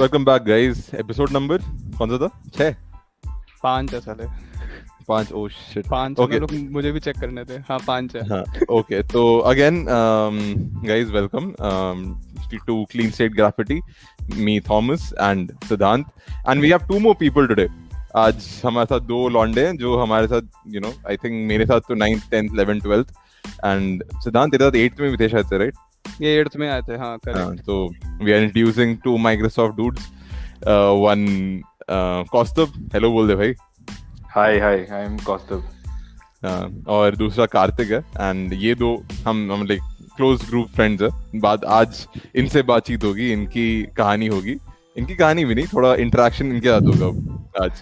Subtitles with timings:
[0.00, 1.58] Welcome back guys episode number
[1.98, 2.28] कौन सा था?
[2.54, 2.74] छह?
[3.62, 4.24] पाँच है साले।
[5.08, 5.32] पाँच?
[5.32, 6.40] ओ शिट पाँच Okay.
[6.40, 6.58] okay.
[6.70, 9.84] मुझे भी चेक करने थे हाँ पाँच है। हाँ ओके तो again
[10.86, 11.52] guys welcome
[12.66, 13.80] to clean slate graffiti
[14.34, 16.06] me Thomas and Siddhant
[16.48, 17.68] and we have two more people today
[18.16, 21.88] आज हमारे साथ दो लॉन्डे हैं जो हमारे साथ यू नो आई थिंक मेरे साथ
[21.88, 23.08] तो ninth tenth eleven twelfth
[23.64, 25.74] and Siddhant तेरे साथ एट्थ में भी थे शायद राइट
[26.20, 27.74] ये एट्थ में आए थे हाँ हाँ, करेक्ट तो
[28.24, 30.08] we are introducing two Microsoft dudes
[31.04, 31.26] one
[32.32, 33.54] Kaustubh hello बोल दे भाई.
[34.36, 35.60] Hi, hi, I'm Kaustav.
[36.44, 37.98] हाँ, और दूसरा कार्तिक है.
[37.98, 38.90] एंड ये दो
[39.26, 39.80] हम हम लाइक
[40.16, 41.08] क्लोज ग्रुप फ्रेंड्स है.
[41.40, 44.56] बात आज इनसे बातचीत होगी इनकी कहानी होगी.
[44.96, 47.72] इनकी कहानी भी नहीं थोड़ा इंटरेक्शन इनके साथ होगा आज.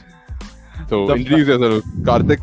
[0.91, 2.39] तो introduce yourself Kartik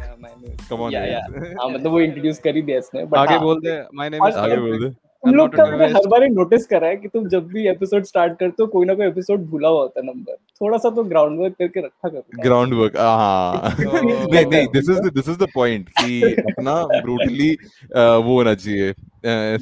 [0.67, 1.19] come on, या या.
[1.61, 4.27] हाँ मतलब वो इंट्रोड्यूस कर ही दिया इसने but आगे हाँ, बोल दे माय नेम
[4.27, 4.89] इज़ आगे बोल दे.
[5.23, 8.33] तुम लोग का मैंने हर बार नोटिस करा है कि तुम जब भी एपिसोड स्टार्ट
[8.39, 11.39] करते हो कोई ना कोई एपिसोड भूला हुआ होता है नंबर थोड़ा सा तो ग्राउंड
[11.39, 15.89] वर्क करके रखा करो। ग्राउंड वर्क हाँ। नहीं नहीं this is this is the point
[15.89, 17.51] कि अपना ब्रूटली
[17.95, 18.93] वो होना चाहिए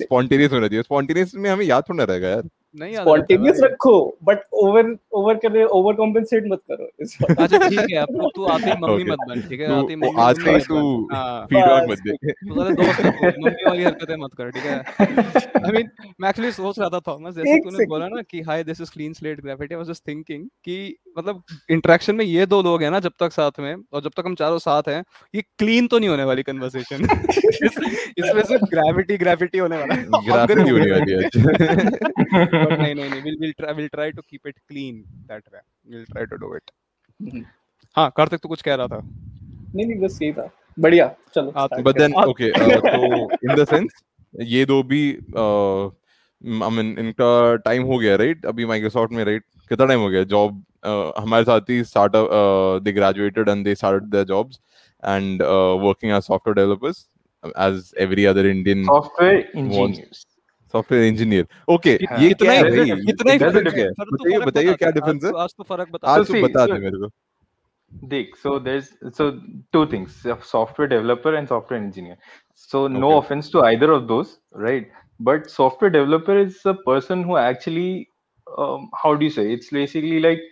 [0.03, 2.43] स्पॉन्टेनियस होना चाहिए। स्पॉन्टेनियस में हमें याद थोड़ा रहेगा यार।
[2.75, 7.97] नहीं स्पॉन्टेनियस रखो बट ओवर ओवर कर ओवर कॉम्पेंसेट मत करो इस अच्छा ठीक है
[7.97, 9.67] अब तू- आती मम्मी मत बन ठीक है?
[9.77, 13.01] आती मम्मी आज का तू हाँ। फीडबैक मत दे। तू साले दोस्त
[13.39, 14.77] मम्मी वाली हरकतें मत कर ठीक है?
[15.65, 15.89] आई मीन
[16.21, 19.13] मैं एक्चुअली सोच रहा था थॉमस जैसे तूने बोला ना कि hi this is clean
[19.13, 20.77] slate gravity I was just thinking कि
[21.17, 24.23] मतलब इंटरेक्शन में ये दो लोग हैं ना जब तक साथ में और जब तक
[24.25, 27.03] हम चारों साथ हैं ये क्लीन तो नहीं होने वाली कन्वर्सेशन
[28.19, 31.19] इसमें सिर्फ़ ग्रेविटी ग्रेविटी होने वाला। है ग्राफिटी होने वाली है।
[32.59, 35.63] But नहीं नहीं नहीं we'll we'll try we'll try to keep it clean that way.
[35.87, 36.71] We'll try to do it.
[37.19, 37.43] हम्म।
[37.95, 38.99] हाँ कार्तिक तू कुछ कह रहा था?
[39.75, 44.01] नहीं नहीं बस यही था। बढ़िया चलो हाँ, बट देन ओके तो इन द सेंस
[44.33, 45.01] ये दो भी
[45.43, 47.29] आई मीन इनका
[47.65, 50.23] टाइम हो गया राइट अभी माइक्रोसॉफ्ट में राइट कितना टाइम हो गया?
[50.23, 50.63] जॉब
[51.17, 52.29] हमारे साथ ही startup
[52.83, 54.59] they graduated and they started their jobs
[55.03, 55.41] and
[55.85, 57.07] working as software developers
[57.67, 60.25] as every other Indian Software engineers.
[60.73, 61.45] Software engineer.
[61.73, 65.53] Okay ये इतना ही है इतना ही फ़र्क है। बताइए बताइए क्या डिफरेंस है। आज
[65.57, 67.09] तो फ़र्क बता आज तो बता दे मेरे को।
[68.07, 69.29] देख so there so
[69.73, 72.17] two things software developer and software engineer
[72.71, 77.37] so no offence to either of those right but software developer is a person who
[77.39, 77.91] actually
[78.47, 80.49] how do you say it's basically like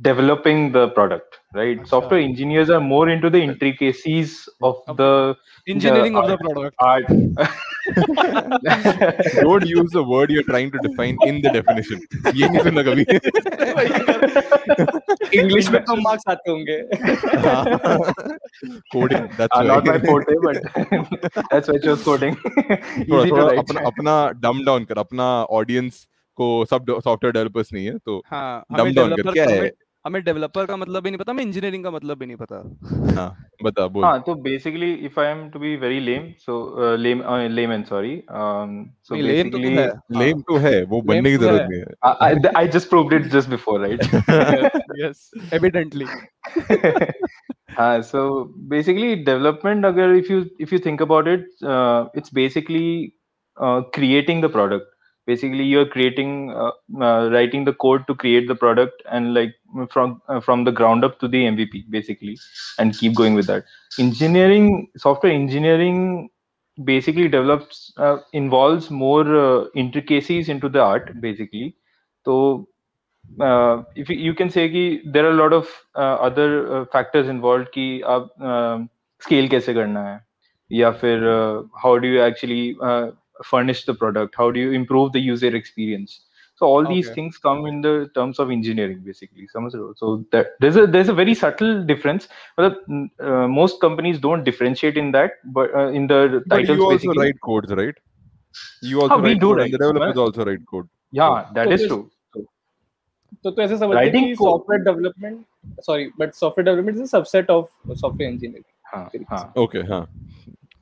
[0.00, 1.86] developing the product right?
[1.86, 5.36] Software engineers are more into the intricacies of the
[5.68, 6.74] engineering of the product.
[6.80, 7.06] Art.
[9.42, 12.00] Don't use the word you're trying to define in the definition.
[15.32, 16.76] english mein kam marks aate honge
[18.94, 20.56] coding that's uh, not my forte but
[21.50, 22.34] that's why i chose coding.
[23.10, 24.14] thoda, thoda, apna, apna
[24.44, 25.28] dumb down kar apna
[25.60, 25.96] audience
[26.36, 28.64] को सब software developers नहीं है तो हाँ,
[30.06, 32.56] हमें developer का मतलब भी नहीं पता हमें इंजीनियरिंग का मतलब भी नहीं पता।
[33.16, 37.72] हाँ, बता बोल। तो basically if I am to be very lame so lame lame
[37.72, 39.74] and sorry so basically
[40.18, 43.50] lame तो है। वो बनने की तो ज़रूरत नहीं है। I just proved it just
[43.50, 44.04] before right
[45.00, 46.06] yes evidently
[47.78, 48.28] हाँ सो
[48.68, 51.48] बेसिकली डेवलपमेंट अगर if you if you think about it
[52.16, 53.12] it's basically
[53.56, 54.93] creating the product
[55.27, 59.53] Basically, you're creating, uh, uh, writing the code to create the product, and like
[59.91, 62.37] from uh, from the ground up to the MVP, basically,
[62.79, 63.65] and keep going with that.
[63.99, 66.29] Engineering, software engineering,
[66.83, 71.75] basically develops uh, involves more uh, intricacies into the art, basically.
[72.25, 72.67] So
[73.39, 76.85] uh, if you, you can say कि there are a lot of uh, other uh,
[76.85, 78.87] factors involved कि आप uh,
[79.27, 80.19] scale कैसे करना है
[80.71, 83.11] या फिर uh, how do you actually uh,
[83.51, 86.15] furnish the product how do you improve the user experience
[86.61, 87.13] so all these Okay.
[87.17, 89.93] things come in the terms of engineering basically समझ रहे हो?
[90.01, 92.27] so that there's a there's a very subtle difference
[92.59, 96.85] मतलब uh, most companies don't differentiate in that but uh, in the but titles you
[96.89, 98.03] also basically write codes right
[98.91, 99.65] you also we write do code write.
[99.65, 100.89] and the developers also write code
[101.21, 102.05] yeah that So is this- true
[103.43, 104.49] तो तो ऐसे समझते हैं Writing कि code.
[104.51, 109.53] Software development sorry but software development is a subset of software engineering हाँ तरीके हाँ
[109.63, 110.01] okay हाँ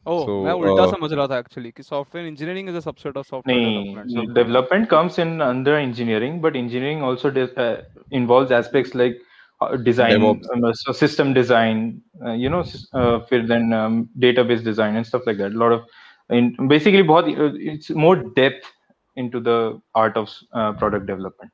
[0.08, 3.18] ओ So, मैं उल्टा uh, समझ रहा था एक्चुअली कि software engineering is a subset
[3.18, 7.76] of software No, development development comes in under engineering, but engineering also de- uh,
[8.20, 9.18] involves aspects like
[9.62, 10.50] uh, design, DevOps.
[10.56, 14.96] um, uh, so system design, uh, you know, sys- uh, फिर then um, database design
[14.96, 15.52] and stuff like that.
[15.52, 15.86] A lot of,
[16.30, 18.72] in, basically, बहुत, uh, it's more depth
[19.16, 19.58] into the
[19.96, 21.52] art of uh, product development.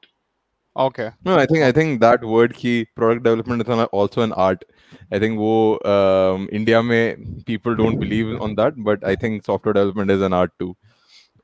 [0.78, 4.64] Okay No, I think I think that word key product development is also an art.
[5.12, 5.54] I think wo
[5.94, 10.38] um, India में people don't believe on that, but I think software development is an
[10.42, 10.74] art too.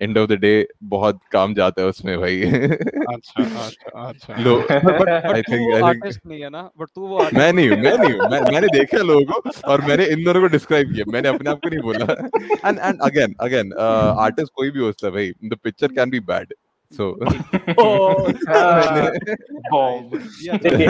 [0.01, 0.51] End of the day
[0.93, 5.85] बहुत काम जाता है उसमें भाई अच्छा अच्छा अच्छा लो बट तू think- I think-
[5.85, 8.69] आर्टिस्ट नहीं है ना बट तू वो मैं नहीं हूँ मैं नहीं हूँ मैं, मैंने
[8.79, 11.81] देखा लोगों को और मैंने इन दोनों को डिस्क्राइब किया मैंने अपने आप को नहीं
[11.83, 16.21] बोला and and again again artist कोई भी होता है भाई the picture can be
[16.33, 16.55] bad
[16.97, 17.13] so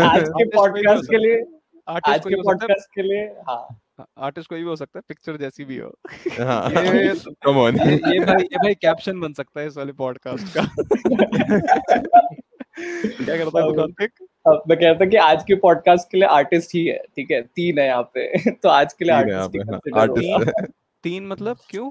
[0.00, 1.44] आज के पॉडकास्ट के लिए
[1.88, 3.80] आज आर्टिस्ट के कोई पॉडकास्ट के लिए हाँ।
[4.18, 5.88] आर्टिस्ट कोई भी हो सकता है पिक्चर जैसी भी हो।
[6.44, 7.14] हाँ। ये
[7.44, 10.64] कम ऑन ये ये भाई ये भाई कैप्शन बन सकता है इस वाले पॉडकास्ट का।
[13.24, 14.10] क्या करता है कार्तिक
[14.46, 17.42] अब मैं कहता कि आज के पॉडकास्ट के लिए आर्टिस्ट ही है ठीक है?
[17.42, 20.60] तीन है यहाँ पे। तो आज के लिए आर्टिस्ट आर्टिस्ट
[21.04, 21.90] तीन मतलब क्यों?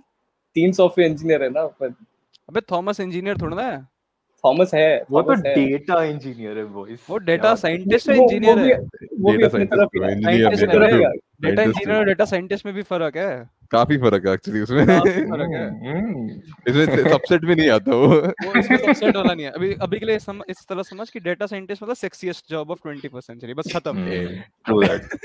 [0.55, 1.61] तीन सॉफ्टवेयर इंजीनियर है ना
[2.49, 3.92] अबे थॉमस इंजीनियर थोड़ा ना है?
[4.45, 8.77] थॉमस है वो तो डेटा इंजीनियर है वो वो डेटा साइंटिस्ट है। इंजीनियर है
[9.19, 11.03] वो भी अपनी तरफ़ ही।
[11.43, 15.53] डेटा इंजीनियर और डेटा साइंटिस्ट में भी फ़र्क है। काफ़ी फ़र्क है एक्चुअली उसमें। फ़र्क
[15.53, 15.67] है।
[16.69, 20.05] इसमें सबसेट भी नहीं आता वो। वो इसमें सबसेट वाला नहीं है। अभी अभी के
[20.05, 23.73] लिए सम, इस तरह समझ कि डेटा साइंटिस्ट मतलब sexiest job of 21st century बस
[23.75, 24.05] खत्म।
[24.65, 25.17] ट्रू दैट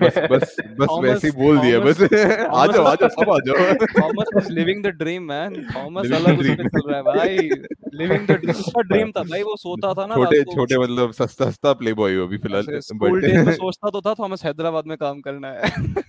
[0.00, 3.74] बस बस बस वैसे ही बोल दिया बस। आ जाओ आ जाओ सब आ जाओ।
[4.00, 7.48] Thomas is living the dream man Thomas अलग उसमें चल रहा है भाई।
[7.94, 11.50] लिविंग द ड्रीम उसका ड्रीम था भाई वो सोता था ना छोटे छोटे मतलब सस्ता
[11.50, 14.96] सस्ता प्ले बॉय हो अभी फ़िलहाल। स्कूल डेज़ में सोचता तो था थॉमस हैदराबाद में
[14.98, 16.08] काम करना है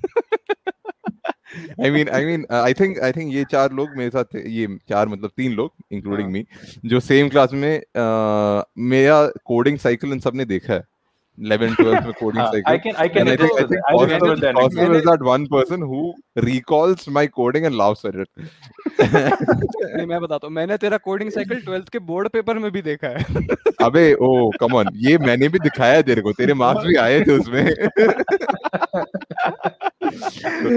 [1.82, 5.08] I mean I mean I think I think ये चार लोग मेरे साथ ये चार
[5.08, 6.46] मतलब तीन लोग इंक्लूडिंग हाँ। मी
[6.86, 10.84] जो सेम क्लास में uh, मेरा कोडिंग साइकिल इन सबने देखा है
[11.42, 13.90] 11 12th में coding I cycle can I can And I think, I think.
[13.90, 14.60] I remember that.
[14.64, 14.98] Actually.
[14.98, 16.02] is that one person who
[16.48, 18.30] recalls my coding and laughs at it.
[19.02, 23.08] नहीं मैं बताता हूँ मैंने तेरा कोडिंग साइकिल 12th के board paper में भी देखा
[23.08, 23.46] है
[23.86, 24.30] अबे ओ
[24.60, 27.66] कम ऑन ये मैंने भी दिखाया है तेरे को तेरे मार्क्स भी आए थे उसमें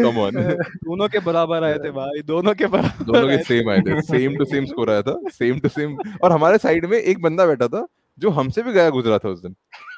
[0.05, 0.41] कम ऑन
[0.85, 4.37] दोनों के बराबर आए थे भाई दोनों के बराबर दोनों के सेम आए थे सेम
[4.39, 7.69] टू सेम स्कोर आया था सेम टू सेम और हमारे साइड में एक बंदा बैठा
[7.69, 7.87] था
[8.19, 9.55] जो हमसे भी गया गुजरा था उस दिन।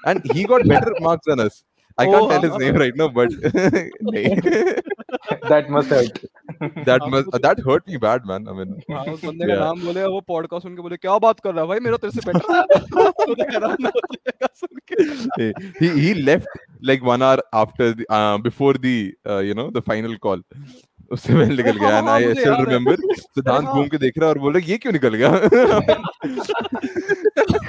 [0.09, 1.63] And he got better marks than us
[1.99, 3.31] I Oh, can't tell his हाँ। नेम राइट नाउ बट
[4.03, 4.37] नहीं।
[5.51, 6.19] That must hurt.
[6.89, 10.03] That must that hurt me bad man I mean हाँ, उस बंदे का नाम बोले
[10.05, 11.79] वो पॉडकास्ट सुन के बोले क्या बात कर रहा है भाई?
[11.87, 12.41] मेरा तेरे से बेटर
[12.93, 13.35] तो हो
[15.81, 16.49] he he left
[16.91, 18.97] like one hour after the uh, before the
[19.31, 20.41] uh, you know the final call.
[21.13, 23.99] उससे पहले निकल गया हाँ, एंड हाँ, आई स्टिल है। रिमेंबर सिद्धांत हाँ। घूम के
[24.05, 25.31] देख रहा है और बोल रहा ये क्यों निकल गया?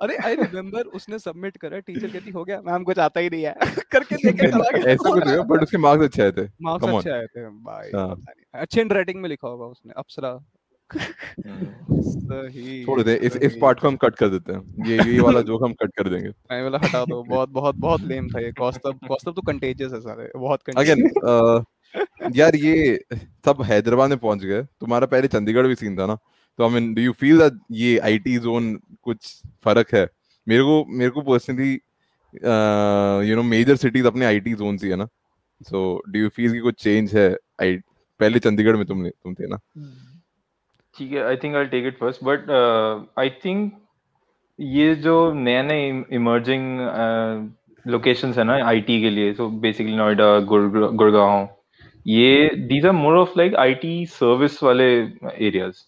[0.00, 3.44] अरे आई रिमेम्बर उसने सबमिट करा टीचर कहती हो गया मैम कुछ आता ही नहीं
[3.44, 3.54] है।
[3.92, 7.10] करके देके चला गया। ऐसा कुछ हुआ बट उसके मार्क्स अच्छे आए थे। मार्क्स अच्छे
[7.10, 10.38] आए थे भाई हाँ। नहीं। अच्छे हैंडराइटिंग में लिखा होगा उसने अप्सरा।
[10.90, 15.40] सही छोड़ दे इस इस पार्ट को हम कट कर देते हैं। ये ये वाला
[15.40, 18.52] जोक हम कट कर देंगे। मैं बोला हटा दो बहुत बहुत बहुत लेम था ये।
[18.52, 21.64] कौस्तब कौस्तब तो कंटेजियस है सारे बहुत अगेन
[22.36, 22.76] यार ये
[23.46, 26.16] सब हैदराबाद में पहुँच गए। तुम्हारा पहले चंडीगढ़ भी सीन था ना?
[26.58, 30.08] तो I mean do you feel that ये आईटी जोन कुछ फ़र्क है?
[30.46, 31.72] मेरे को मेरे को personally
[33.28, 35.08] you know major cities अपने आईटी जोन ही है ना।
[35.60, 37.28] सो डू यू फील कि कुछ चेंज है?
[37.62, 37.76] आई
[38.20, 39.58] पहले चंडीगढ़ में तुम तुम थे ना।
[40.94, 42.50] ठीक है I think I take it first but
[43.18, 43.72] I think
[44.58, 46.78] ये जो नए नए इमर्जिंग
[47.84, 51.48] लोकेशंस है ना आईटी के लिए सो बेसिकली नोएडा गुड़गांव,
[52.06, 54.86] ये these are more of like IT service वाले
[55.46, 55.82] areas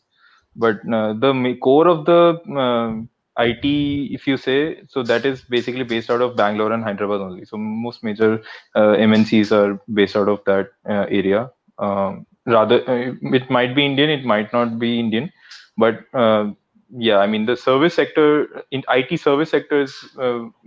[0.59, 2.21] but uh, the core of the
[2.65, 3.65] uh, IT,
[4.12, 7.45] if you say, so that is basically based out of Bangalore and Hyderabad only.
[7.45, 8.43] So most major
[8.75, 11.50] uh, MNCs are based out of that uh, area.
[11.79, 15.33] Um, rather, uh, it might be Indian, it might not be Indian,
[15.77, 16.50] but uh,
[16.91, 19.95] yeah, I mean the service sector, in IT service sector is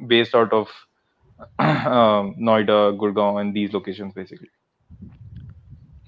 [0.08, 0.70] based out of
[1.60, 4.50] um, Noida, Gurgaon, and these locations basically.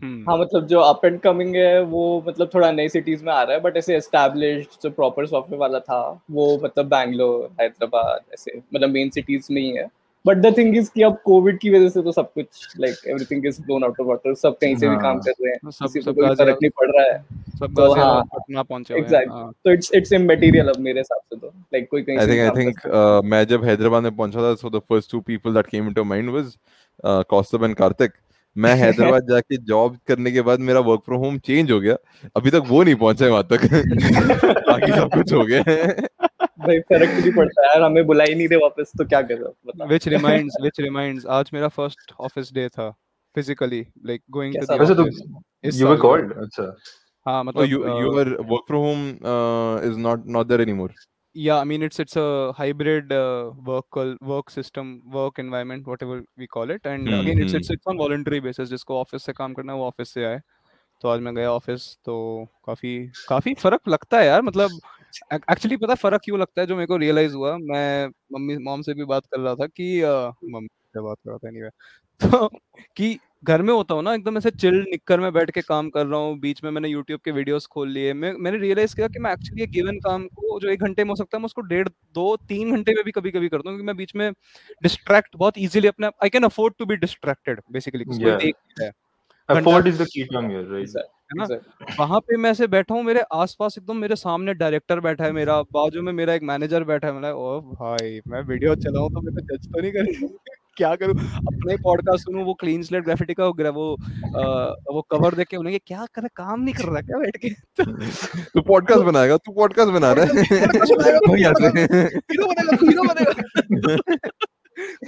[0.04, 0.30] Hmm.
[0.30, 3.56] हाँ मतलब जो up and coming है वो मतलब थोड़ा नई cities में आ रहा
[3.56, 6.00] है बट ऐसे एस्टैब्लिश्ड जो प्रॉपर सॉफ्टवेयर वाला था
[6.32, 9.88] वो मतलब बैंगलोर हैदराबाद ऐसे मतलब मेन सिटीज़ में ही है।
[10.26, 13.46] बट द थिंग इज़ कि अब कोविड की वजह से तो सब कुछ like everything
[13.48, 16.00] is blown out of water सब कहीं से भी हाँ। काम कर रहे हैं सब
[16.00, 17.18] सब कोई फ़र्क नहीं पड़ रहा है।
[17.60, 21.20] सब तो हाँ, पटना पहुँचे हुए हैं हाँ। तो इट्स इट्स इमटेरियल अब मेरे हिसाब
[21.20, 24.54] से तो लाइक कोई कहीं आई थिंक आई थिंक मैं जब हैदराबाद में पहुँचा था
[24.56, 26.56] so the first two people that came into mind was
[27.30, 28.14] Kaustubh and Kartik
[28.58, 31.96] मैं हैदराबाद जाके जॉब करने के बाद मेरा वर्क फ्रॉम होम चेंज हो गया।
[32.36, 33.60] अभी तक वो नहीं पहुँचा है वहाँ तक।
[34.70, 35.88] बाकी सब कुछ हो गया। है
[36.60, 39.56] भाई फ़र्क नहीं पड़ता यार हमें बुला ही नहीं रहे वापस तो क्या करो?
[39.66, 42.96] बताओ which reminds which reminds आज मेरा फ़र्स्ट ऑफ़िस डे था
[43.38, 46.38] physically like going to कैसा the वैसे तो were साल। called.
[46.38, 46.76] अच्छा.
[47.28, 50.90] हाँ Oh, मतलब work from home uh, is not not there anymore.
[51.36, 56.18] Yeah i mean it's it's a hybrid uh, work cul- work system work environment whatever
[56.38, 57.60] we call it and Hmm, again it's hmm.
[57.60, 60.40] it's it's on voluntary basis जिसको office से काम करना है वो office से आए
[61.02, 62.18] तो आज मैं गया ऑफ़िस तो
[62.68, 62.96] काफ़ी
[63.28, 64.80] काफ़ी फ़र्क लगता है यार मतलब
[65.34, 68.82] एक्चुअली पता है फ़र्क क्यों लगता है जो मेरे को रियलाइज़ हुआ मैं मम्मी मॉम
[68.82, 70.10] से भी बात कर रहा था कि अ,
[70.46, 71.70] मम्मी से बात कर रहा था एनीवे
[72.22, 72.48] तो
[72.98, 76.06] कि घर में होता हूँ ना एकदम ऐसे चिल निक्कर में बैठ के काम कर
[76.06, 79.20] रहा हूँ बीच में मैंने यूट्यूब के वीडियोस खोल लिए। मैं मैंने रियलाइज़ किया कि
[79.20, 81.88] मैं एक्चुअली गिवन काम को जो एक घंटे में हो सकता है मैं उसको डेढ़
[82.16, 84.32] दो तीन घंटे में भी कभी कभी करता हूँ क्योंकि मैं बीच में
[84.84, 88.06] डिस्ट्रैक्ट बहुत इजीली अपने I can afford to be distracted basically
[88.38, 88.92] देख रहा है?
[91.32, 91.48] है ना?
[92.00, 95.62] वहाँ पे मैं ऐसे बैठा हूँ मेरे आसपास एकदम मेरे सामने डायरेक्टर बैठा है मेरा
[95.74, 99.42] बाजू में मेरा एक मैनेजर बैठा है मैं ओ भाई मैं वीडियो चलाऊं तो मेरे
[99.42, 100.28] को जज तो नहीं करेंगे?
[100.78, 101.16] क्या करूँ?
[101.38, 105.58] अपने पॉडकास्ट सुनूं वो क्लीन स्लेट ग्राफिटी का वो वो आ, वो कवर देख के
[105.58, 107.50] उन्हें क्या कर रहा काम नहीं कर रहा क्या बैठ के?
[108.44, 110.32] तू पॉडकास्ट बनाएगा तू पॉडकास्ट बना रहा है।
[111.68, 114.28] हैं। हीरो बनेगा हीरो बनेगा।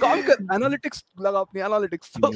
[0.00, 2.32] काम कर एनालिटिक्स लगा अपनी एनालिटिक्स तो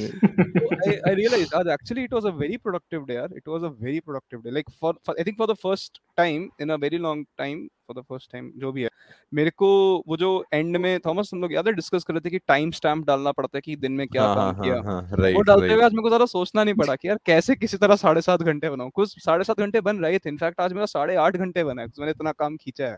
[1.07, 3.15] I realized that actually it was a very productive day.
[3.15, 3.29] yaar.
[3.37, 4.51] It was a very productive day.
[4.51, 7.95] Like for, for I think for the first time in a very long time, for
[7.95, 8.89] the first time जो भी है
[9.35, 9.69] मेरे को
[10.09, 12.71] वो जो and में Thomas हम लोग याद है डिस्कस कर रहे थे कि टाइम
[12.71, 15.41] स्टैम्प डालना पड़ता है कि दिन में क्या हाँ हाँ काम किया। हाँ हाँ वो
[15.41, 18.23] डालते हुए आज मेरे को ज़्यादा सोचना नहीं पड़ा कि यार कैसे किसी तरह साढ़े
[18.23, 21.37] सात घंटे बनाऊँ। कुछ साढ़े सात घंटे बन रहे थे। इनफैक्ट आज मेरा साढ़े आठ
[21.37, 22.97] घंटे बना है। मैंने इतना काम खींचा है।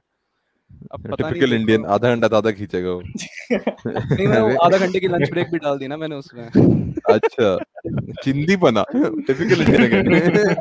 [0.95, 3.01] टिपिकल इंडियन आधा घंटा ज़्यादा खींचेगा वो
[3.53, 6.45] नहीं मैं आधा घंटे की लंच ब्रेक भी डाल दी ना मैंने उसमें
[7.15, 7.57] अच्छा
[8.25, 10.55] चिंदी बना typical Indian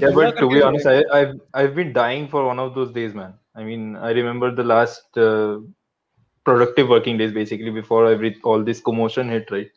[0.00, 3.14] Yeah, but to be honest, I, I've I've been dying for one of those days,
[3.14, 3.32] man.
[3.56, 5.58] I mean, I remember the last uh,
[6.46, 9.70] productive working days basically before every all this commotion hit, right?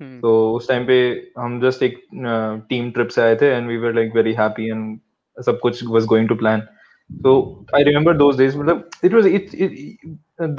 [0.00, 0.96] Hmm, तो उस time पे
[1.38, 2.00] हम just एक
[2.68, 4.98] team trip से आए थे and we were like very happy and
[5.36, 6.62] सब कुछ was going to plan
[7.09, 9.97] so i remember those days मतलब it was it, it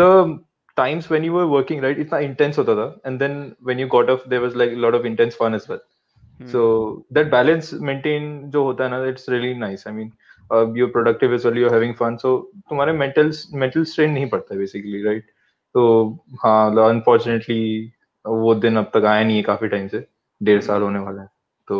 [0.02, 0.38] the
[0.76, 4.10] times when you were working right इतना intense होता था and then when you got
[4.10, 5.80] off there was like a lot of intense fun as well
[6.40, 6.60] hmm, so
[7.10, 10.12] that balance maintain जो होता है ना it's really nice i mean
[10.50, 12.34] uh, you're productive as well you're having fun so
[12.70, 15.22] तुम्हारे mental mental strain नहीं पड़ता basically right
[15.75, 17.90] तो हाँ unfortunately
[18.26, 20.06] वो दिन अब तक आया नहीं है काफी टाइम से
[20.42, 21.28] डेढ़ साल होने वाला है
[21.68, 21.78] तो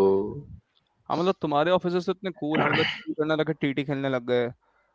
[1.10, 2.86] हाँ मतलब तुम्हारे ऑफिसर्स तो इतने कूल हैं मतलब
[3.20, 4.46] करने लगे टीटी खेलने लग गए।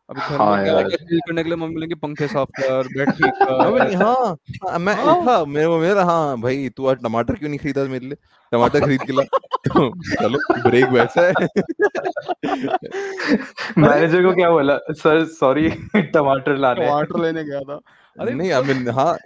[0.09, 2.49] अभी घर हाँ में क्या यार। होगा चिल करने के लिए मम्मी बोलेंगे पंखे साफ़
[2.61, 6.69] कर बेड ठीक अबे कर हाँ हाँ, मैं हाँ। उठा मेरे को मेरा हाँ भाई
[6.77, 8.17] तू आज टमाटर क्यों नहीं खरीदा मेरे लिए?
[8.53, 9.23] टमाटर खरीद के ला।
[9.69, 11.33] तो चलो ब्रेक वैसा है।
[13.79, 14.77] मैनेजर को क्या बोला?
[14.93, 17.81] सर सॉरी टमाटर लाने हैं। टमाटर लेने गया था।
[18.17, 19.17] अरे नहीं आई मीन हाँ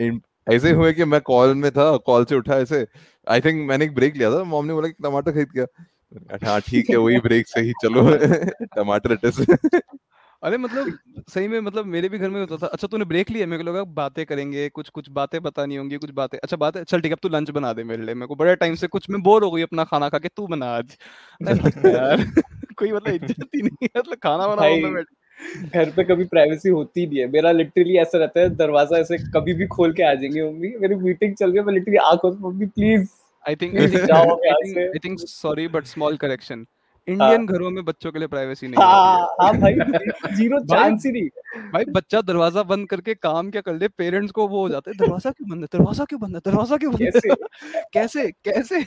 [0.47, 2.87] ऐसे हुए कि मैं कॉल में था कॉल से उठा ऐसे।
[3.27, 5.67] आई थिंक मैंने एक ब्रेक लिया था मॉम ने बोला कि टमाटर खरीद गया
[6.45, 8.03] हाँ ठीक है वही ब्रेक से ही चलो।
[8.77, 9.47] टमाटर अटैच
[10.43, 13.47] अरे मतलब सही में मतलब मेरे भी घर में होता था। अच्छा तूने ब्रेक लिया?
[13.47, 17.01] मेरे को लगा बातें करेंगे कुछ कुछ बातें बतानी होंगी कुछ बातें। अच्छा बातें चल
[17.01, 19.11] ठीक है अब तू लंच बना दे मेरे लिए। मेरे को बड़े टाइम से कुछ
[19.11, 20.97] मैं बोर हो गई अपना खाना खा के तू बना आज।
[21.43, 22.17] यार
[22.79, 25.05] कोई मतलब इज़्ज़त ही नहीं है। मतलब खाना बनाओ मैं
[25.65, 29.55] घर पे कभी प्राइवेसी होती नहीं है। मेरा लिटरली ऐसा रहता है दरवाज़ा ऐसे कभी
[29.55, 32.39] भी खोल के आ जाएँगे मम्मी। मेरी मीटिंग चल रही है मैं लिटरली आँखों से
[32.49, 33.09] mummy please
[33.49, 36.67] I think I think sorry but small correction
[37.09, 39.75] Indian घरों में बच्चों के लिए प्राइवेसी नहीं होती हाँ। हाँ भाई
[40.37, 41.43] ज़ीरो चांस ही नहीं है।
[41.75, 43.89] भाई बच्चा दरवाज़ा बंद करके काम क्या कर ले?
[43.89, 45.69] पेरेंट्स को वो हो जाते हैं दरवाज़ा क्यों बंद है?
[45.73, 46.41] दरवाज़ा क्यों बंद है?
[46.47, 47.35] दरवाज़ा क्यों बंद है?
[47.95, 48.31] कैसे?
[48.45, 48.81] कैसे?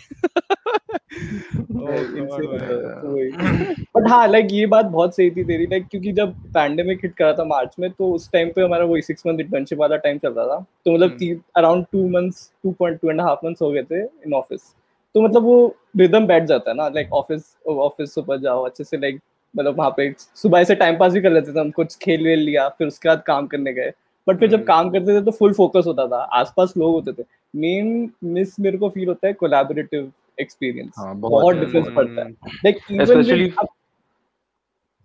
[3.95, 7.33] बट हाँ लाइक ये बात बहुत सही थी तेरी। लाइक क्योंकि जब पैंडेमिक हिट करा
[7.33, 10.33] था मार्च में तो उस टाइम पे हमारा वही सिक्स मंथ इंटर्नशिप वाला टाइम चल
[10.33, 13.83] रहा था। तो मतलब। Around two months two point two and half months हो गए
[13.83, 14.73] थे इन ऑफ़िस
[15.15, 18.97] तो मतलब वो रिदम बैठ जाता है ना। लाइक ऑफ़िस ऑफ़िस सुबह जाओ अच्छे से
[18.97, 19.19] लाइक
[19.57, 22.39] मतलब वहाँ पे सुबह से टाइम पास भी कर लेते थे हम कुछ खेल वेल
[22.39, 23.91] लिया फिर उसके बाद काम करने गए।
[24.27, 27.13] बट फिर जब हम्म। काम करते थे तो फुल फोकस होता था आसपास लोग होते
[27.13, 32.21] थे। मेन मिस मेरे को फील होता है कोलैबोरेटिव एक्सपीरियंस हाँ, बहुत डिफरेंस हम्म, पड़ता
[32.21, 32.31] है।
[32.65, 33.49] लाइक इवन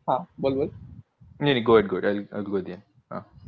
[0.08, 0.70] हाँ बोल बोल।
[1.40, 2.82] नहीं नहीं गो अहेड गो आई गो देन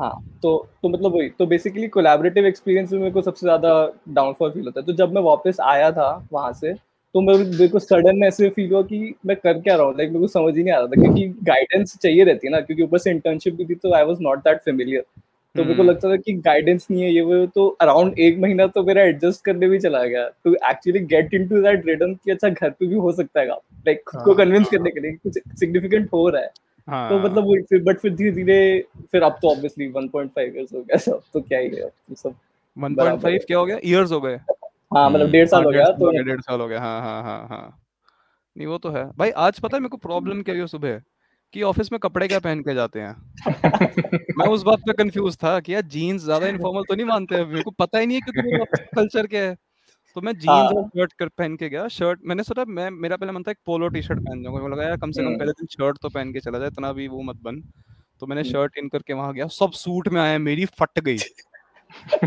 [0.00, 0.50] हाँ। तो
[0.82, 3.70] तो मतलब वही तो बेसिकली कोलैबोरेटिव एक्सपीरियंस में मेरे को सबसे ज़्यादा
[4.08, 6.72] डाउनफॉल फील होता है। तो जब मैं वापस आया था वहाँ से
[7.14, 9.94] तो मेरे मेरे को सडन में ऐसे फील हुआ कि मैं कर क्या रहा हूँ?
[9.96, 12.60] लाइक मेरे को समझ ही नहीं आ रहा था क्योंकि गाइडेंस चाहिए रहती है ना
[12.60, 15.04] क्योंकि ऊपर से इंटर्नशिप भी थी तो I was not that familiar
[15.54, 18.38] तो मेरे को हम्म। लगता था कि गाइडेंस नहीं है ये वो तो अराउंड एक
[18.38, 22.30] महीना तो मेरा एडजस्ट करने भी चला गया। To actually get into that rhythm कि
[22.30, 25.12] अच्छा घर पे भी हो सकता है लाइक खुद को हाँ। कन्विंस करने के लिए
[25.12, 26.50] कुछ सिग्निफिकेंट हो रहा है।
[26.88, 28.58] हाँ। तो मतलब वही फिर बट फिर धीरे धीरे
[29.12, 32.34] फिर अब तो ऑब्वियसली 1.5 इयर्स हो गया सब तो क्या ही है तो सब
[32.76, 33.78] 1.5 क्या हो गया?
[33.84, 34.38] इयर्स हो गए।
[34.94, 37.46] हाँ मतलब हम्म, डेढ़ साल हो गया तो डेढ़ साल हो गया हाँ हाँ हाँ
[37.48, 37.80] हाँ।
[38.56, 41.00] नहीं वो तो है। भाई आज पता है मेरे को प्रॉब्लम क्या हुई सुबह?
[41.54, 43.14] कि ऑफ़िस में कपड़े क्या पहन के जाते हैं।
[44.38, 47.46] मैं उस बात पे कंफ्यूज था कि यार जीन्स ज़्यादा इनफॉर्मल तो नहीं मानते हैं
[47.46, 49.54] मेरे को पता ही नहीं है क्योंकि कल्चर क्या है।
[50.16, 53.16] तो मैं जीन्स हाँ। और शर्ट कर पहन के गया। शर्ट मैंने सोचा मैं मेरा
[53.16, 55.28] पहले मन था एक पोलो टी शर्ट पहन जाऊँगा। मुझे लगा यार कम से कम
[55.28, 57.60] हम्म। पहले दिन शर्ट तो पहन के चला जाए इतना भी वो मत बन।
[58.20, 61.16] तो मैंने हम्म। शर्ट इन करके वहाँ गया। सब सूट में आए मेरी फट गई।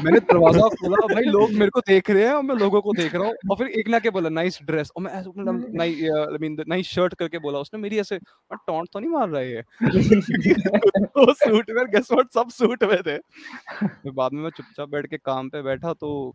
[0.04, 3.16] मैंने दरवाज़ा खोला भाई लोग मेरे को देख रहे हैं और मैं लोगों को देख
[3.16, 6.58] रहा हूँ। और फिर एक ने आके बोला नाइस ड्रेस। और मैं मतलब आई मीन
[6.68, 8.18] नाइस शर्ट करके बोला उसने। मेरी ऐसे
[8.54, 9.62] टॉन्ट तो नहीं मार रहा है ये?
[11.18, 15.08] वो सूट में गेस व्हाट सब सूट में थे। फिर बाद में मैं चुपचाप बैठ
[15.08, 16.34] के काम पे बैठा तो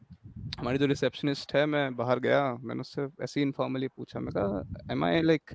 [0.58, 4.92] हमारी जो रिसेप्शनिस्ट है मैं बाहर गया। मैंने उससे ऐसे ही इनफॉर्मली पूछा। मैं कहा
[4.92, 5.54] am I like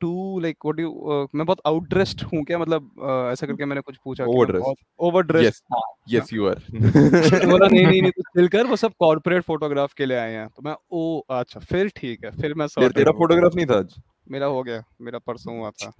[0.00, 2.58] to like what you मैं बहुत आउट ड्रेस्ड हूँ क्या?
[2.58, 4.74] मतलब uh, ऐसा करके मैंने कुछ पूछा Overdressed.
[4.98, 6.14] Over dressed yes.
[6.14, 6.58] yes you are.
[7.50, 10.48] बोला नहीं नहीं नहीं तो चिल कर वो सब कॉर्पोरेट फोटोग्राफ के लिए आए हैं।
[10.48, 13.94] तो मैं ओ अच्छा फिर ठीक है फिर मैं sorted तेरा फोटोग्राफ नहीं था आज?
[14.30, 15.92] मेरा हो गया मेरा परसों हुआ था।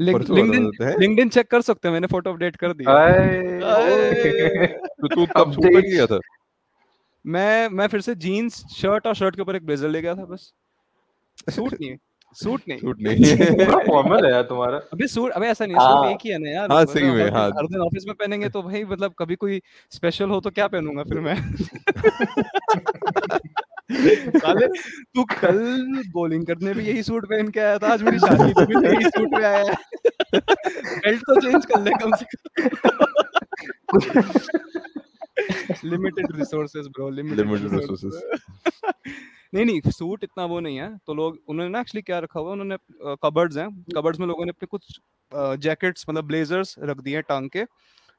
[0.00, 2.94] लिंक्डइन लिंक्डइन चेक कर सकते हैं मैंने फ़ोटो अपडेट कर दिया।
[4.82, 6.18] तो तू शूट पे गया था?
[7.26, 10.24] मैं मैं फिर से जीन्स शर्ट और शर्ट के ऊपर एक ब्लेजर ले गया था
[10.24, 10.52] बस।
[11.50, 11.96] सूट नहीं
[12.36, 16.04] सूट नहीं। शूट नहीं। पूरा फॉर्मल है यार तुम्हारा। अबे सूट अबे ऐसा नहीं सूट
[16.04, 18.48] हाँ। एक ही है ना यार। हाँ, सही में, हाँ। हर दिन ऑफ़िस में पहनेंगे
[18.48, 19.60] तो भाई मतलब कभी कोई
[19.90, 21.36] स्पेशल हो तो क्या पहनूँगा फिर मैं?
[24.40, 24.66] साले
[25.14, 25.58] तू कल
[26.12, 29.04] बॉलिंग करने भी यही सूट पहन के आया था आज मेरी शादी पे भी यही
[29.10, 29.74] सूट में आया है।
[30.34, 32.38] बेल्ट तो चेंज कर ले कम से कम।
[35.84, 38.12] Limited resources bro limited resources
[39.52, 42.52] नहीं नहीं सूट इतना वो नहीं है। तो लोग उन्होंने ना एक्चुअली क्या रखा हुआ
[42.52, 42.76] उन्होंने
[43.24, 45.00] कबर्ड्स हैं। कबर्ड्स में लोगों ने अपने कुछ
[45.60, 47.64] जैकेट्स मतलब ब्लेजर्स रख दिए हैं टांग के।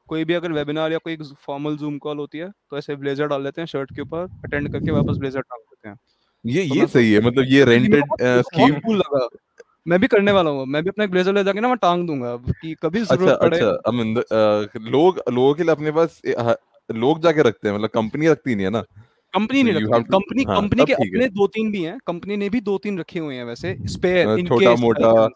[0.09, 3.43] कोई भी अगर वेबिनार या कोई फॉर्मल जूम कॉल होती है तो ऐसे ब्लेजर डाल
[3.43, 5.95] लेते हैं शर्ट के ऊपर अटेंड करके वापस ब्लेजर टांग देते हैं।
[6.45, 9.27] ये तो ये मैं सही है मतलब ये रेंटेड स्कीम cool लगा।
[9.87, 12.07] मैं भी करने वाला हूँ मैं भी अपना एक ब्लेजर ले जाके ना मैं टांग
[12.07, 16.21] दूँगा कि कभी अच्छा ज़रूरत पड़े। अच्छा अमिंद अ, लोग लोगों के लिए अपने पास
[16.89, 18.83] लोग जाके रखते हैं मतलब कंपनी रखती नहीं है ना?
[19.33, 22.61] कंपनी नहीं रखती कंपनी हाँ, कंपनी के अपने दो तीन भी हैं कंपनी ने भी
[22.61, 25.29] दो तीन रखे हुए हैं वैसे स्पेयर छोटा मोटा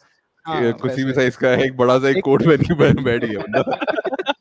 [0.46, 3.64] हाँ, ए, किसी भी साइज़ का एक बड़ा सा एक कोट पहन के बैठ गया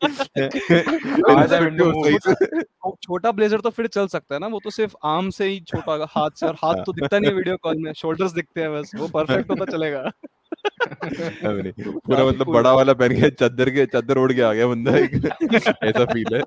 [3.05, 6.07] छोटा ब्लेजर तो फिर चल सकता है ना वो तो सिर्फ़ आर्म से ही छोटा
[6.11, 8.90] हाथ से और हाथ तो दिखता नहीं है वीडियो कॉल में शोल्डर्स दिखते हैं बस
[8.96, 10.11] वो परफेक्ट होता चलेगा।
[11.46, 15.14] पूरा मतलब बड़ा वाला पहन के चादर के चादर ओढ़ के आ गया बंदा एक
[15.85, 16.40] ऐसा फील है।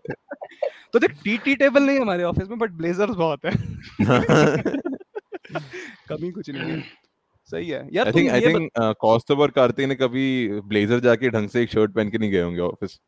[0.94, 3.52] तो देख टी टी टेबल नहीं हमारे ऑफ़िस में बट ब्लेजर्स बहुत है।
[6.10, 6.84] कमी कुछ नहीं है।
[7.52, 11.64] सही है। यार आई थिंक आई थिंक कॉस्टोवर कार्तिक ने कभी ब्लेजर जाके ढंग से
[11.64, 13.00] एक शर्ट पहन के नहीं गए होंगे ऑफ़िस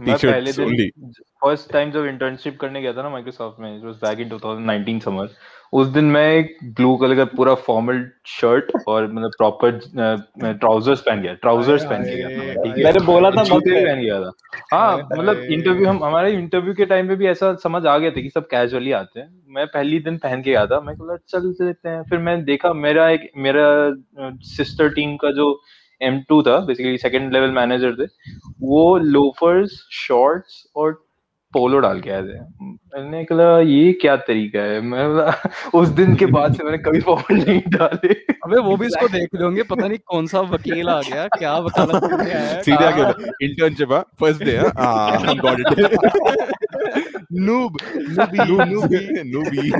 [0.00, 1.10] मैं पहले दिन
[1.44, 5.04] फ़र्स्ट टाइम जब इंटर्नशिप करने गया था ना माइक्रोसॉफ्ट में it was back in 2019
[5.04, 5.28] summer
[5.72, 9.78] उस दिन मैं एक ब्लू कलर का पूरा फॉर्मल शर्ट और मतलब प्रॉपर
[10.58, 12.84] ट्राउजर्स पहन गया ट्राउजर्स पहन के गया है?
[12.84, 14.30] मैंने बोला था मत भी पहन। पहन गया था।
[14.72, 18.20] हाँ मतलब इंटरव्यू हम हमारे इंटरव्यू के टाइम पे भी ऐसा समझ आ गया था
[18.20, 21.48] कि सब कैजुअली आते हैं। मैं पहली दिन पहन के गया था मैं बोला चल
[21.60, 23.66] लेते हैं। फिर मैं देखा मेरा एक मेरा
[24.48, 25.60] सिस्टर टीम का जो
[26.02, 28.04] M2 था बेसिकली सेकेंड लेवल मैनेजर थे,
[28.60, 30.92] वो लोफर्स शॉर्ट्स और
[31.52, 32.38] पोलो डाल के आए थे।
[32.94, 34.80] मैंने कहा ये क्या तरीका है?
[34.80, 35.04] मैं
[35.80, 38.12] उस दिन के बाद से मैंने कभी फॉर्मल नहीं डाले।
[38.44, 42.02] अबे वो भी इसको देख होंगे पता नहीं कौन सा वकील आ गया क्या वकालत
[42.04, 45.34] करके आया है। सीधे कहाँ- इंटर्नशिप है फ़र्स्ट डे हाँ?
[45.36, 45.68] Got it
[47.32, 47.76] noob
[48.16, 49.70] noobie noobie noobie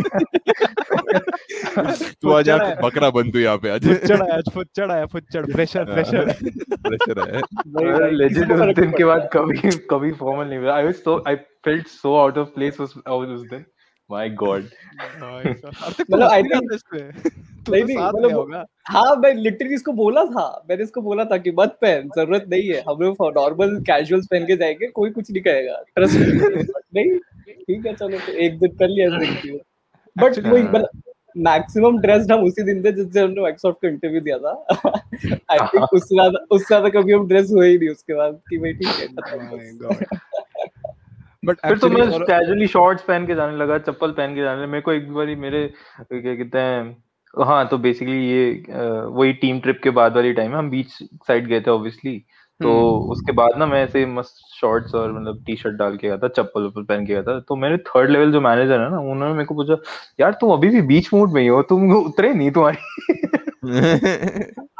[2.22, 5.84] तू आज चढ़ा बकरा बन तू यहाँ पे आज। फुच्चड़ आया फुच्चड़ आया फुच्चड़ प्रेशर
[5.84, 6.32] प्रेशर
[6.86, 11.22] प्रेशर है। लेजिट उस दिन के बाद कभी कभी फॉर्मल नहीं हुआ। I was so
[11.28, 13.64] I felt so out of place उस उस दिन
[14.10, 16.70] माय गॉड मतलब I think-
[17.66, 21.36] तू नहीं, तो नहीं, मतलब हाँ मैं लिटरली इसको बोला था। मैंने इसको बोला था
[21.36, 25.30] कि मत पहन ज़रूरत नहीं है। हम लोग नॉर्मल कैजुअल्स पहन के जाएँगे कोई कुछ
[25.30, 30.62] नहीं कहेगा। ट्रस्ट नहीं ठीक है चलो तो एक दिन कर लिया बट Actually, वही
[30.62, 30.88] हाँ। मतलब
[31.36, 34.52] मैक्सिमम ड्रेस्ड हम उसी दिन थे जिस दिन हमने माइक्रोसॉफ्ट को इंटरव्यू दिया था।
[35.50, 38.58] आई थिंक उससे ज़्यादा उससे ज़्यादा कभी हम ड्रेस हुए ही नहीं उसके बाद कि
[38.58, 39.06] भाई ठीक है।
[41.44, 44.66] बट फिर तो मैं कैजुअली शॉर्ट्स पहन के जाने लगा चप्पल पहन के जाने लगा।
[44.66, 45.66] मेरे को एक बार मेरे
[46.12, 46.96] क्या कहते हैं
[47.34, 51.46] हाँ तो बेसिकली ये वही टीम ट्रिप के बाद वाली टाइम है। हम बीच साइड
[51.48, 52.18] गए थे ऑब्वियसली
[52.60, 56.08] तो हम्म। उसके बाद ना मैं ऐसे मस्त शॉर्ट्स और मतलब टी शर्ट डाल के
[56.08, 58.90] गया था चप्पल वप्पल पहन के गया था। तो मेरे थर्ड लेवल जो मैनेजर है
[58.90, 59.76] ना उन्होंने मेरे को पूछा
[60.20, 61.62] यार तुम अभी भी बीच मूड में ही हो?
[61.62, 62.76] तुम उतरे नहीं तुम्हारी?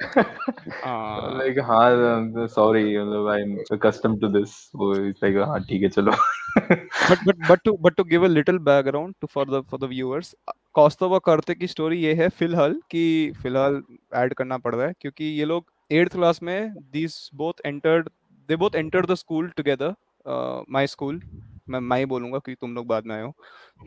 [0.00, 6.12] लाइक हाँ सॉरी मतलब I am accustomed to this वो लाइक हाँ ठीक है चलो
[6.60, 9.88] but but but to but to give a little background to for the for the
[9.94, 10.34] viewers
[10.74, 13.82] कौस्तुभ करते की स्टोरी ये है फ़िलहाल कि फ़िलहाल
[14.14, 18.10] ऐड करना पड़ रहा है क्योंकि ये लोग एट्थ क्लास में these both entered
[18.48, 19.90] they both entered the school together
[20.26, 21.20] uh, my school
[21.68, 23.32] मैं माई बोलूँगा क्योंकि तुम लोग बाद में आए हो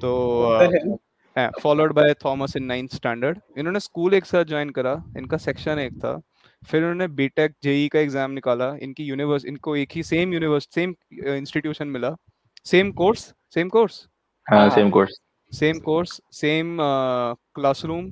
[0.01, 0.11] तो
[0.59, 0.97] uh,
[1.35, 5.93] followed by Thomas in ninth standard इन्होंने स्कूल एक साथ ज्वाइन करा इनका सेक्शन एक
[5.95, 6.19] था।
[6.63, 10.93] फिर उन्होंने बीटेक जेई का एग्ज़ाम निकाला इनकी यूनिवर्स इनको एक ही सेम यूनिवर्स सेम
[11.27, 12.15] इंस्टीट्यूशन मिला।
[12.65, 14.07] सेम कोर्स सेम कोर्स
[14.47, 15.19] हाँ। Same course
[15.51, 16.77] same course same
[17.55, 18.11] classroom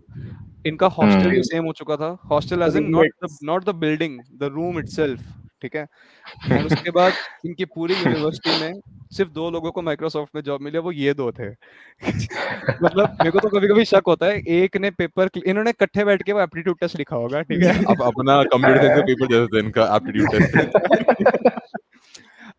[0.68, 3.76] इनका हॉस्टल भी हम्म। सेम हो चुका था। Hostel as in not the not the
[3.78, 5.22] building the room itself
[5.62, 5.84] ठीक है?
[6.52, 7.14] और उसके बाद
[7.46, 11.32] इनकी पूरी यूनिवर्सिटी में सिर्फ़ दो लोगों को माइक्रोसॉफ्ट में जॉब मिली वो ये दो
[11.32, 11.50] थे।
[12.84, 16.24] मतलब मेरे को तो कभी कभी शक होता है एक ने पेपर इन्होंने इकट्ठे बैठ
[16.24, 17.84] के वो एप्टीट्यूड टेस्ट लिखा होगा ठीक है?
[17.90, 21.69] अब अपना कंप्यूटर साइंस का पेपर जैसे थे इनका एप्टीट्यूड टेस्ट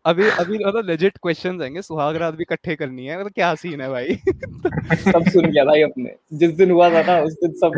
[0.05, 3.81] अभी अभी मतलब लेजिट क्वेश्चंस आएँगे सुहाग रात भी इकट्ठे करनी है मतलब क्या सीन
[3.81, 4.15] है भाई?
[4.95, 7.71] सब सुन गया भाई अपने। जिस दिन हुआ था ना उस दिन सब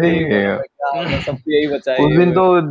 [1.26, 2.62] सबको यही बचा उस दिन तो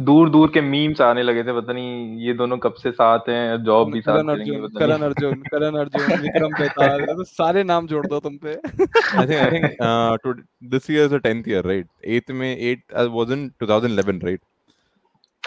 [0.00, 3.64] दूर दूर के मीम्स आने लगे थे पता नहीं ये दोनों कब से साथ हैं
[3.64, 7.86] जॉब भी साथ करण करेंगे अर्जुन करण अर्जुन करण अर्जुन विक्रम बेताल तो सारे नाम
[7.86, 8.56] जोड़ दो तुम पे।
[9.18, 10.34] I think uh, to,
[10.70, 11.86] this year is the tenth year, right?
[12.04, 14.40] Eighth May eight uh, 2011, right?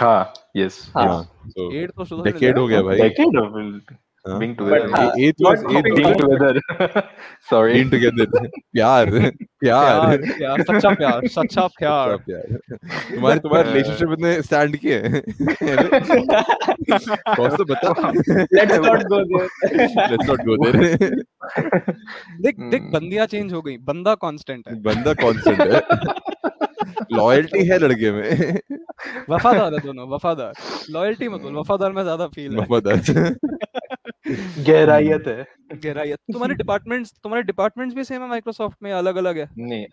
[0.01, 1.19] हाँ यस हाँ।
[1.59, 2.99] एट तो शुरू decade हो गया भाई.
[2.99, 4.39] of हाँ.
[4.39, 4.95] being But together.
[4.95, 7.03] हाँ, ए- eighth was not eighth being together.
[7.49, 7.73] Sorry.
[7.73, 8.27] Being together.
[8.73, 9.09] प्यार
[9.63, 10.21] प्यार।
[10.61, 14.99] सच्चा प्यार सच्चा प्यार। तुम्हारे तुम्हारे रिलेशनशिप ने स्टैंड किए
[17.35, 17.93] कौन सा बता?
[18.53, 19.47] Let's not go there.
[20.11, 20.85] Let's not go there
[22.41, 25.81] देख देख हम्म। बंदियाँ चेंज हो गई। बंदा कांस्टेंट है। बंदा कांस्टेंट है।
[27.17, 28.59] लॉयल्टी है लड़के में।
[29.29, 30.53] वफादार है दोनों वफादार।
[30.89, 33.01] लॉयल्टी मत बोल वफादार में ज़्यादा फील है। वफादार।
[34.67, 35.45] गहराइयत है।
[35.83, 39.49] गहराई है तुम्हारे डिपार्टमेंट्स तुम्हारे डिपार्टमेंट्स भी सेम है माइक्रोसॉफ्ट में अलग अलग है?
[39.57, 39.85] नहीं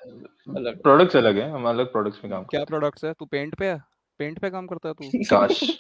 [0.57, 3.13] अलग। प्रोडक्ट्स अलग है हम अलग प्रोडक्ट्स में काम क्या प्रोडक्ट्स है?
[3.13, 3.79] तू पेंट पे है?
[4.19, 5.11] पेंट पे काम करता है तू?
[5.33, 5.79] काश।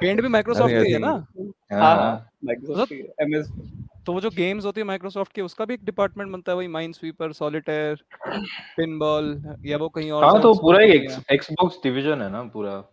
[0.00, 1.26] पेंट भी माइक्रोसॉफ्ट ही है ना?
[1.72, 2.90] हाँ। हाँ। हाँ
[4.10, 6.58] है, तो वो जो गेम्स होती है माइक्रोसॉफ्ट की उसका भी एक डिपार्टमेंट बनता है
[6.58, 7.94] वही माइन स्वीपर सॉलिटेयर
[8.76, 12.84] पिनबॉल या वो कहीं और हाँ तो पूरा एक एक्सबॉक्स डिवीज़न है ना पूरा।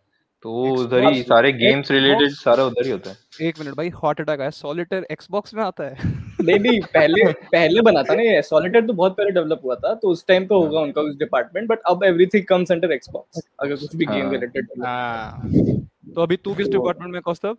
[0.43, 4.21] तो उधर ही सारे गेम्स रिलेटेड सारा उधर ही होता है। एक मिनट भाई हॉट
[4.21, 5.97] अटैक है सॉलिटेयर एक्सबॉक्स में आता है?
[6.41, 9.93] नहीं नहीं पहले पहले बना था ना ये। सॉलिटेयर तो बहुत पहले डेवलप हुआ था
[9.93, 13.75] तो उस टाइम पे होगा उनका उस डिपार्टमेंट बट अब एवरीथिंग कम्स अंडर एक्सबॉक्स अगर
[13.75, 15.49] कुछ भी गेम हाँ। रिलेटेड हाँ।
[16.15, 17.57] तो अभी तू किस डिपार्टमेंट में Kaustubh?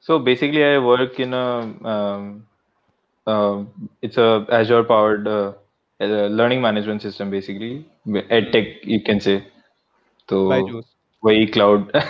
[0.00, 1.44] So basically, I work in a
[1.84, 2.46] um,
[3.26, 3.64] uh,
[4.02, 5.52] it's a Azure powered uh,
[6.00, 9.42] uh, learning management system basically edtech you can say.
[10.28, 10.84] तो बायजूस
[11.22, 11.90] वही cloud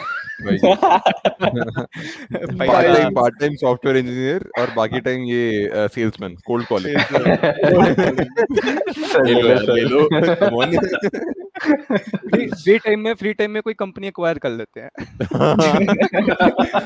[2.60, 6.96] part time part time software engineer और बाकी time ये salesman cold calling
[11.61, 14.89] Free time में free time में कोई company acquire कर लेते हैं।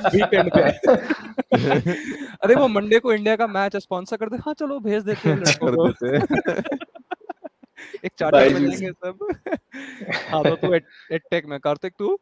[0.09, 0.61] वीकेंड पे।
[2.25, 5.39] अरे वो मंडे को इंडिया का मैच स्पॉन्सर कर दे। हाँ चलो भेज देते हैं
[5.39, 6.17] कर देते
[8.05, 8.49] एक चार्टर.
[8.53, 9.17] बन सब।
[10.29, 12.17] हाँ तो तू एडटेक में कार्तिक तू?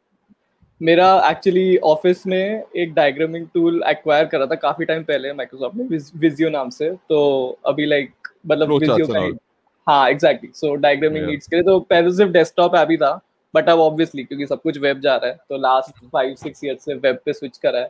[0.82, 5.98] मेरा एक्चुअली ऑफ़िस में एक डायग्रामिंग टूल एक्वायर करा था काफ़ी टाइम पहले माइक्रोसॉफ्ट ने
[6.16, 8.12] विजियो नाम से। तो अभी लाइक
[8.46, 9.38] मतलब विजियो का.
[9.86, 11.30] हाँ exactly so diagramming Yeah.
[11.30, 13.20] Needs के लिए तो पहले सिर्फ़ डेस्कटॉप ऐप ही था
[13.54, 16.76] बट अब ऑब्वियसली क्योंकि सब कुछ वेब जा रहा है तो लास्ट फाइव सिक्स ईयर
[16.76, 17.86] से वेब पे स्विच करा है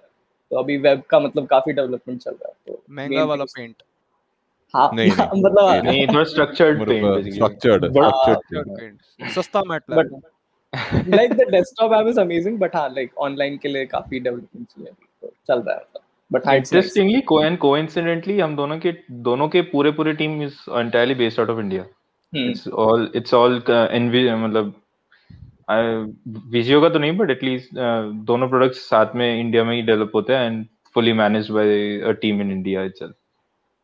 [0.51, 3.75] तो अभी वेब का मतलब काफ़ी डेवलपमेंट चल रहा है तो महँगा वाला पेंट
[4.75, 10.23] हाँ नहीं, नहीं, मतलब नहीं थोड़ा स्ट्रक्चर्ड पेंट स्ट्रक्चर्ड बड़ा- स्ट्रक्चर्ड पेंट सस्ता but MATLAB
[11.15, 15.33] like the desktop app is amazing but हाँ like online के लिए काफ़ी डेवलपमेंट तो
[15.49, 16.57] चल रहा है। Nice.
[16.57, 21.39] Interestingly, co and coincidentally, हम दोनों के दोनों के पूरे पूरे team is entirely based
[21.39, 21.83] out of India.
[22.33, 22.49] Hmm.
[22.51, 23.89] It's all it's all uh,
[24.47, 24.75] मतलब
[26.53, 27.69] विजियो का तो नहीं बट एटलीस्ट
[28.27, 32.11] दोनों प्रोडक्ट्स साथ में इंडिया में ही डेवलप होते हैं and fully managed by a
[32.23, 33.15] team in India itself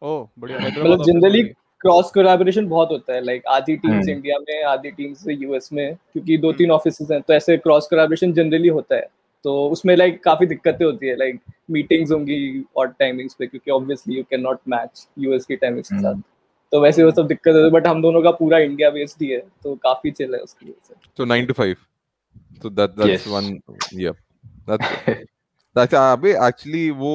[0.02, 1.42] ओ बढ़िया मतलब जनरली
[1.80, 6.36] क्रॉस कोलैबोरेशन बहुत होता है लाइक आधी टीम्स। इंडिया में आधी टीम्स यूएस में क्योंकि
[6.38, 9.06] दो तीन ऑफिसेज हैं तो ऐसे क्रॉस कोलैबोरेशन जनरली होता है
[9.44, 14.16] तो उसमें लाइक काफ़ी दिक्कतें होती है लाइक मीटिंग्स होंगी और टाइमिंग्स पे क्योंकि obviously
[14.16, 16.22] you can not match US की टाइमिंग्स के साथ हम्म।
[16.72, 19.28] तो वैसे वो सब दिक्कत होती है बट हम दोनों का पूरा इंडिया बेस्ड ही
[19.28, 21.88] है तो काफ़ी चिल है उसकी वजह से तो 9 to 5
[22.62, 23.26] So that that's Yes.
[23.28, 23.62] one.
[23.92, 24.12] Yeah,
[24.66, 24.84] that's
[25.76, 27.12] that's अबे actually वो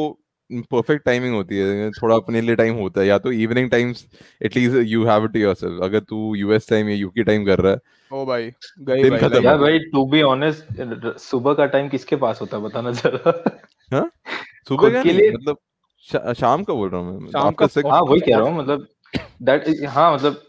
[0.54, 4.06] perfect timing होती है थोड़ा अपने लिए टाइम होता है या तो evening times
[4.44, 7.72] at least you have it to yourself अगर तू यूएस टाइम या यूके टाइम कर रहा
[7.72, 7.78] है।
[8.12, 12.16] ओ भाई गई दिन भाई खत्म। यार भाई टू बी ऑनेस्ट सुबह का टाइम किसके
[12.16, 13.34] पास होता है बताना जरा?
[13.94, 14.12] हाँ?
[14.68, 15.58] सुबह का लिए- मतलब
[16.12, 18.88] शा, शाम का बोल रहा हूँ मैं शाम का- हाँ वही कह रहा हूँ मतलब
[19.42, 20.42] दैट हाँ मतलब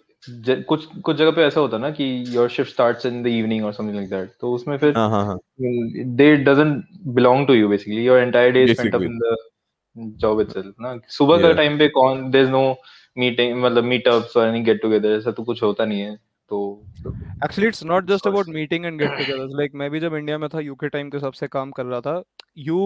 [0.68, 3.72] कुछ कुछ जगह पे ऐसा होता ना कि your shift starts in the evening और
[3.72, 5.38] समथिंग लाइक दैट तो उसमें फिर हाँ हाँ हाँ।
[6.16, 6.82] they doesn't
[7.18, 8.80] belong to you basically your entire day is
[9.96, 12.64] up the job itself ना। सुबह का टाइम पे कौन there's no
[13.16, 16.14] मीटिंग मतलब मीटअप्स और एनी गेट टुगेदर ऐसा तो कुछ होता नहीं है
[16.50, 16.58] तो
[17.44, 20.48] actually it's not just about meeting and get togethers like मैं भी जब इंडिया में
[20.54, 22.22] था यूके टाइम के हिसाब से काम कर रहा था
[22.58, 22.80] you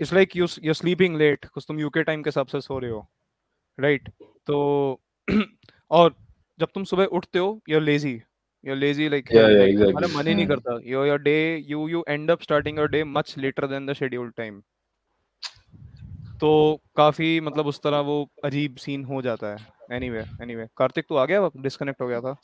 [0.00, 2.90] it's like you you sleeping late कुछ तुम यूके टाइम के हिसाब से सो रहे
[2.90, 3.06] हो
[3.78, 4.08] राइट
[4.46, 5.00] तो
[5.90, 6.14] और
[6.58, 8.12] जब तुम सुबह उठते हो you are lazy
[8.64, 10.16] you are lazy like Yeah, yeah, exactly.
[10.16, 10.54] मन ही नहीं Hmm.
[10.54, 13.92] करता। Your your day you you end up starting your day much later than the
[13.92, 14.62] scheduled time
[16.40, 19.56] तो काफ़ी मतलब उस तरह वो अजीब सीन हो जाता है।
[19.92, 21.50] एनीवे एनीवे कार्तिक तू आ गया?
[21.56, 22.34] डिस्कनेक्ट हो गया था।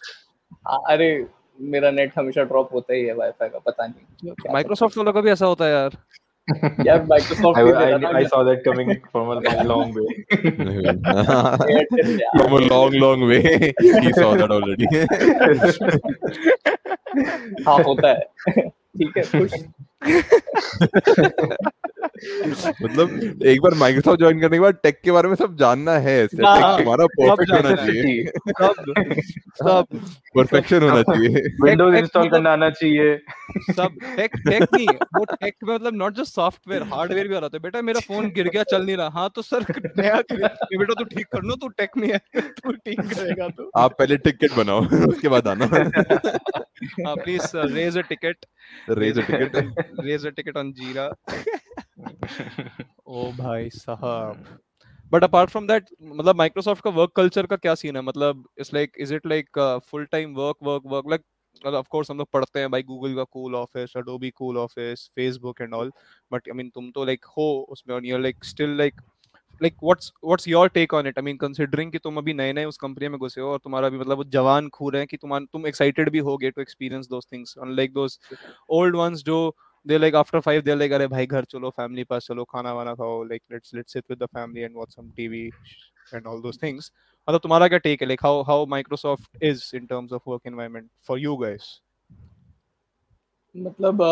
[0.68, 1.26] हाँ, अरे
[1.60, 5.30] मेरा नेट हमेशा ड्रॉप होता ही है वाईफाई का पता नहीं माइक्रोसॉफ्ट वालों का भी
[5.30, 5.96] ऐसा होता है यार।
[6.86, 7.74] यार माइक्रोसॉफ्ट I, भी I,
[8.18, 10.10] I saw that coming from a long, long way.
[12.36, 13.42] From a long, long way,
[13.80, 14.86] he saw that already.
[17.66, 18.20] हाँ होता है।
[18.68, 19.52] ठीक है खुश।
[22.82, 26.26] मतलब एक बार माइक्रोसॉफ्ट ज्वाइन करने के बाद टेक के बारे में सब जानना है
[26.26, 28.24] टेक हाँ, परफेक्ट होना चाहिए।
[28.60, 28.84] सब
[29.62, 29.86] सब।
[30.36, 33.16] परफेक्शन होना चाहिए। Tech install मतलब- करना आना चाहिए।
[33.76, 37.48] सब टेक टेक नहीं वो टेक में मतलब नॉट जस्ट सॉफ्टवेयर हार्डवेयर भी आ रहा
[37.48, 39.64] था। बेटा मेरा फ़ोन गिर गया चल नहीं रहा। हाँ तो सर
[39.98, 43.98] नया बेटा तू ठीक कर लो तू टेक में है। तू ठीक करेगा तो। आप
[43.98, 45.64] पहले टिकट बनाओ उसके बाद आना।
[47.06, 48.46] हाँ please raise a ticket
[48.90, 51.08] raise a ticket raise a ticket on Jira
[53.08, 54.44] ओ भाई साहब।
[55.12, 58.02] बट अपार्ट फ्रॉम दैट मतलब माइक्रोसॉफ्ट का वर्क कल्चर का क्या सीन है?
[58.02, 59.58] मतलब it's like is it like
[59.90, 63.24] full time work work work like of course हम लोग पढ़ते हैं भाई गूगल का
[63.32, 65.92] cool office Adobe cool office Facebook and all
[66.32, 69.00] but I mean तुम तो लाइक हो उसमें और you like still like
[69.60, 72.64] like what's what's your take on it I mean considering कि तुम अभी नए नए
[72.64, 75.38] उस कंपनी में घुसे हो और तुम्हारा भी मतलब वो जवान खूर है कि तुम
[75.44, 78.18] तुम एक्साइटेड भी होगे to experience those things unlike those
[78.70, 79.38] old ones जो
[79.86, 82.94] they like after five they like अरे भाई घर चलो फैमिली पास चलो खाना वाना
[82.94, 85.46] खाओ like let's let's sit with the family and watch some TV
[86.14, 86.90] and all those things
[87.28, 88.08] मतलब तुम्हारा क्या टेक है?
[88.08, 91.80] Like how how Microsoft is in terms of work environment for you guys
[93.54, 94.02] मतलब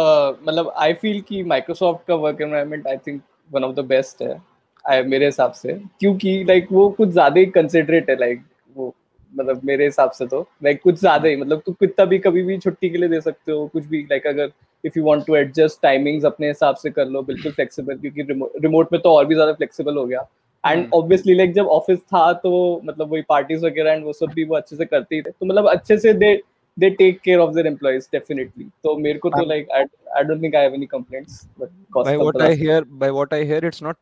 [0.49, 4.41] मतलब आई फील कि Microsoft का work environment I think one of the best है
[4.85, 8.43] I, मेरे हिसाब से। क्योंकि लाइक वो कुछ ज़्यादा ही कंसिडरेट है लाइक
[8.77, 8.95] वो।
[9.37, 12.59] मतलब मेरे हिसाब से तो लाइक कुछ ज़्यादा ही मतलब तू कितना भी कभी भी
[12.59, 14.51] छुट्टी के लिए दे सकते हो कुछ भी लाइक अगर
[14.87, 18.23] if you want to adjust timings अपने हिसाब से कर लो बिल्कुल फ्लेक्सिबल क्योंकि
[18.63, 20.27] रिमोट में तो और भी ज़्यादा फ्लेक्सिबल हो गया।
[20.67, 24.45] एंड। ऑब्वियसली लाइक जब ऑफ़िस था तो मतलब वही पार्टीज़ वगैरह एंड वो सब भी
[24.45, 26.41] वो अच्छे से करते ही थे। तो मतलब अच्छे से दे
[26.81, 28.65] they take care of their employees definitely.
[28.83, 29.83] तो मेरे को तो Um, like I,
[30.21, 32.81] I don't think I have any complaints but cost by of what the- I hear
[32.85, 34.01] by what I hear it's not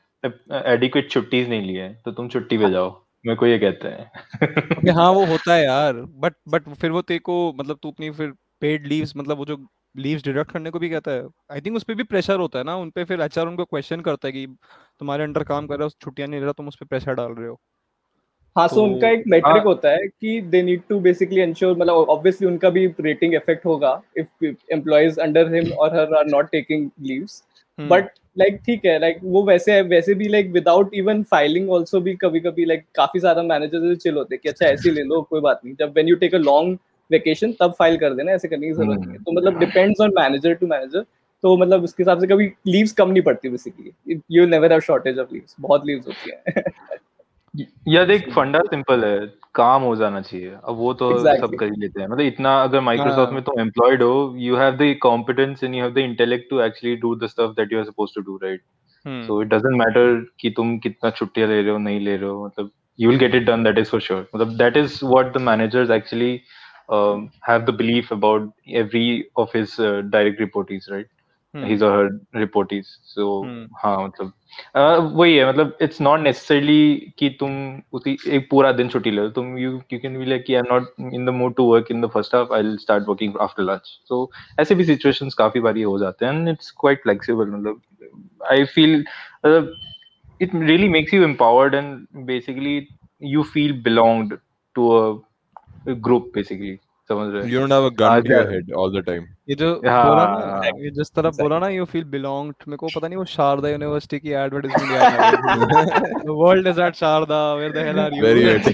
[0.72, 4.10] adequate छुट्टीज नहीं ली है तो तुम छुट्टी पे जाओ। मेरे को ये कहते हैं।
[4.74, 8.10] कि हाँ वो होता है यार बट बट फिर वो तेरे को मतलब तू अपनी
[8.10, 9.56] फिर पेड लीव्स मतलब वो जो
[9.94, 12.64] लीव्स डिडक्ट करने को भी कहता है। आई थिंक उस पे भी प्रेशर होता है
[12.64, 14.46] ना उन पे फिर एचआर उनको क्वेश्चन करता है कि
[15.00, 17.32] तुम्हारे अंडर काम कर रहे हो छुट्टियाँ नहीं ले रहा तुम उस पे प्रेशर डाल
[17.32, 17.60] रहे हो।
[18.56, 21.76] हाँ सो तो- उनका एक मेट्रिक हाँ। होता है कि they need to basically ensure
[21.76, 26.50] मतलब ऑब्वियसली उनका भी रेटिंग इफ़ेक्ट होगा इफ़ एम्प्लॉयज़ अंडर हिम और her are not
[26.50, 27.42] taking leaves
[27.78, 32.00] but like ठीक है लाइक वो वैसे है वैसे भी like without even filing also
[32.00, 35.22] भी कभी कभी लाइक काफ़ी सारा मैनेजर चिल होते हैं कि अच्छा ऐसे ले लो
[35.22, 36.78] कोई बात नहीं। जब when you take a long
[37.10, 40.12] vacation तब फ़ाइल कर देना ऐसे करने की ज़रूरत नहीं है। तो मतलब depends on
[40.18, 41.04] manager to manager
[41.44, 45.18] तो मतलब उसके हिसाब से कभी लीव्स कम नहीं पड़ती basically you never have shortage
[45.18, 46.64] of leaves बहुत लीव्स होती हैं।
[47.88, 49.18] या देख फंडा सिंपल है।
[49.54, 51.40] काम हो जाना चाहिए। अब वो तो Exactly.
[51.40, 54.56] सब कर ही लेते हैं। मतलब इतना अगर माइक्रोसॉफ्ट हाँ। में तुम एम्प्लॉयड हो you
[54.56, 57.78] have the competence and you have the intellect to actually do the stuff that you
[57.78, 58.60] are supposed to do right
[59.06, 62.30] hmm, so it doesn't matter कि तुम कितना छुट्टियाँ ले रहे हो नहीं ले रहे
[62.30, 65.28] हो। मतलब you will get it done that is for sure मतलब that is what
[65.34, 66.32] the managers actually
[66.89, 71.07] um, have the belief about every of his uh, direct reportees right
[71.53, 72.09] hmm, his or her
[72.41, 74.31] reportees so हम्म। हाँ मतलब
[74.75, 77.51] uh, वही है मतलब it's not necessarily कि तुम
[77.93, 80.69] उसी एक पूरा दिन छुट्टी ले लो तुम you you can be like कि I'm
[80.73, 83.93] not in the mood to work in the first half I'll start working after lunch
[84.11, 84.21] so
[84.59, 87.81] ऐसे भी situations काफी बारी हो जाते हैं and it's quite flexible मतलब
[88.51, 89.03] I feel
[89.43, 89.63] uh,
[90.39, 92.89] it really makes you empowered and basically
[93.19, 94.37] you feel belonged
[94.75, 95.19] to a,
[95.86, 96.76] a group basically.
[97.10, 99.22] समझ रहे You don't have a gun आज to your यार- head all the time.
[99.50, 102.76] ये जो हाँ, बोला ना हाँ। ये जिस तरह बोला ना यू फील बिलोंग्ड मेरे
[102.76, 106.94] को पता नहीं वो शारदा यूनिवर्सिटी की एडवर्टाइजमेंट याद आ गई the world is at
[106.96, 108.64] Sharda where the hell are you Very wet.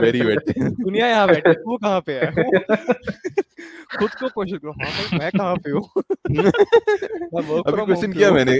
[0.06, 0.52] Very wet.
[0.80, 2.30] दुनिया यहाँ बैठी है, तू कहाँ पे है?
[3.98, 5.82] खुद को क्वेश्चन करो। हाँ भाई मैं कहाँ पे हूँ?
[7.66, 8.58] अभी क्वेश्चन किया मैंने।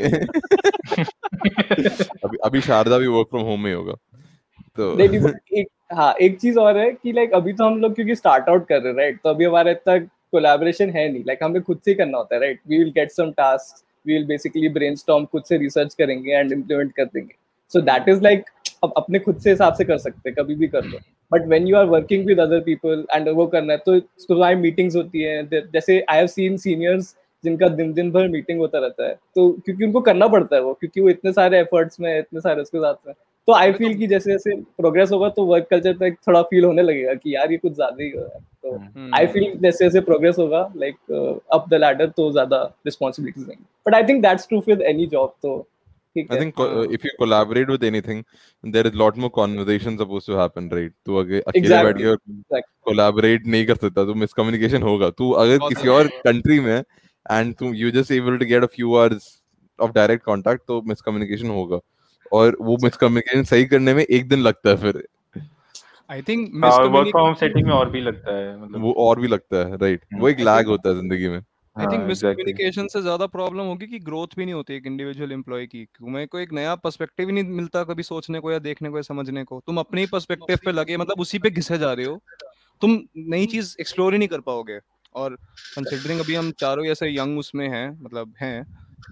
[2.24, 3.94] अभी अभी शारदा भी वर्क फ्रॉम होम में होगा।
[4.78, 4.98] तो
[5.58, 8.66] एक हाँ एक चीज़ और है कि लाइक अभी तो हम लोग क्योंकि स्टार्ट आउट
[8.68, 11.94] कर रहे हैं राइट तो अभी हमारे इतना कोलैबोरेशन है नहीं। लाइक हमें खुद से
[11.94, 15.56] करना होता है right we will get some task we will basically brainstorm खुद से
[15.58, 17.34] रिसर्च करेंगे एंड इम्प्लीमेंट कर देंगे।
[17.72, 18.44] सो दैट इज़ लाइक
[18.84, 20.98] अब अपने खुद से हिसाब से कर सकते हैं, कभी भी कर लो।
[21.32, 24.96] But when you are working with other people and वो करना है तो तुम्हारी मीटिंग्स
[24.96, 29.14] होती है। जैसे आई हैव सीन सीनियर्स जिनका दिन दिन भर मीटिंग होता रहता है
[29.14, 32.62] तो क्योंकि उनको करना पड़ता है वो, क्योंकि वो इतने सारे एफर्ट्स में इतने सारे
[32.62, 33.14] उसके साथ में
[33.48, 36.82] तो आई फील कि जैसे जैसे प्रोग्रेस होगा तो वर्क कल्चर पे थोड़ा फील होने
[36.82, 39.84] लगेगा कि यार ये कुछ ज़्यादा ही हो रहा है। तो हम्म। आई फील जैसे
[39.84, 40.96] जैसे प्रोग्रेस होगा लाइक
[41.52, 45.34] अप द लैडर तो ज़्यादा रिस्पॉन्सिबिलिटीज देंगे but I think that's true with any job
[45.42, 45.66] तो
[46.16, 48.18] I think uh, if you collaborate with anything,
[48.64, 50.92] there is lot more conversation supposed to happen, right?
[51.06, 55.88] तू अगे अकेले बैठ के collaborate नहीं कर सकता तो मिसकम्युनिकेशन होगा। तू अगर किसी
[55.94, 59.26] और कंट्री में एंड तू you just able to get a few hours
[59.78, 61.78] of direct contact तो मिसकम्युनिकेशन होगा।
[62.32, 65.02] और वो मिसकम्युनिकेशन सही करने में एक दिन लगता है फिर।
[66.10, 69.28] I think work from home setting में और भी लगता है मतलब। वो और भी
[69.28, 71.38] लगता है राइट वो एक लैग होता है ज़िंदगी में।
[71.76, 75.66] आई थिंक मिसकम्युनिकेशन से ज़्यादा प्रॉब्लम होगी कि ग्रोथ भी नहीं होती एक इंडिविजुअल एम्प्लॉय
[75.66, 78.96] की। तुम्हें को एक नया पर्सपेक्टिव ही नहीं मिलता कभी सोचने को या देखने को
[78.96, 82.06] या समझने को। तुम अपने ही पर्सपेक्टिव पे लगे मतलब उसी पे घिसे जा रहे
[82.06, 82.20] हो।
[82.82, 84.78] तुम नई चीज़ एक्सप्लोर ही नहीं कर पाओगे।
[85.14, 85.34] और
[85.76, 88.64] कंसिडरिंग अभी हम चारों ऐसे यंग उसमें हैं मतलब हैं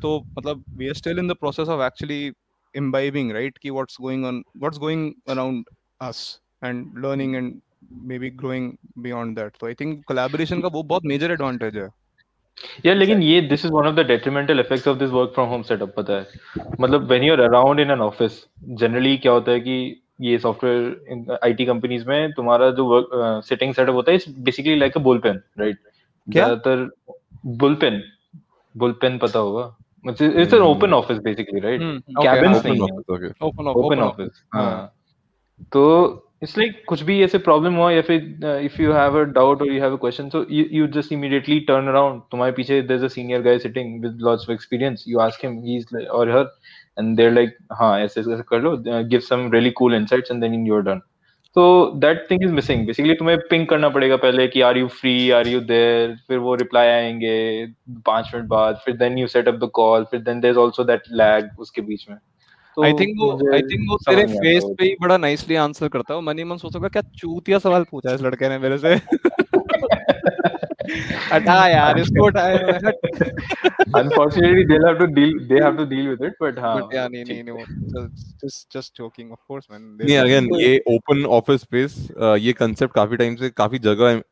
[0.02, 2.30] तो मतलब we are still in the process of actually
[2.74, 5.66] imbibing right कि what's going on what's going around
[6.00, 7.60] us and learning and
[8.04, 9.58] maybe growing beyond that.
[9.60, 11.88] So i think collaboration का वो बहुत major advantage है
[12.86, 15.62] यार लेकिन ये this is one of the detrimental effects of this work from home
[15.62, 16.26] setup पता है
[16.80, 18.44] मतलब when you are around in an office
[18.80, 19.76] generally क्या होता है कि
[20.20, 24.96] ये सॉफ्टवेयर आईटी कंपनीज़ में तुम्हारा जो वर्क सिटिंग सेटअप होता है it's basically like
[24.96, 25.78] a bull pen right
[26.28, 26.88] ज़्यादातर
[27.62, 28.02] बुल पेन
[28.74, 29.64] बुल पेन पता होगा
[30.04, 30.66] it's an Hmm.
[30.66, 34.12] Open office basically right Hmm, okay, Cabins हाँ, नहीं ओपन है। open open open off.
[34.12, 34.92] Office हाँ।
[35.72, 35.82] तो
[36.42, 39.68] इट्स लाइक कुछ भी ऐसे प्रॉब्लम हुआ या फिर if you have a doubt और
[39.68, 43.08] you have a question so you just immediately turn around तुम्हारे पीछे there is a
[43.08, 46.50] senior guy sitting with lots of experience you ask him he is or her
[46.98, 50.40] and they are like हाँ ऐसे ऐसे कर लो give some really cool insights and
[50.40, 51.00] then you are done
[51.54, 55.30] तो that thing is missing basically तुम्हें ping करना पड़ेगा पहले कि are you free
[55.30, 59.54] are you there फिर वो रिप्लाई आएँगे पाँच मिनट बाद। फिर then you set up
[59.54, 62.18] the call फिर then there is also that lag उसके बीच में।
[62.76, 66.14] तो आई थिंक वो आई थिंक वो तेरे फेस पे ही बड़ा नाइसली आंसर करता
[66.14, 68.96] है। मन मन सोचोगा क्या चूतिया सवाल पूछा है इस लड़के ने मेरे से?
[71.32, 72.92] हटा यार इसको हटाया
[74.00, 77.06] unfortunately they'll have to deal they have to deal with it but हाँ बट या
[77.08, 78.06] नहीं नहीं नहीं
[78.44, 81.96] just just joking of course man नहीं अगेन ये ओपन ऑफ़िस स्पेस
[82.40, 84.22] ये कंसेप्ट काफ़ी टाइम से काफ़ी जगह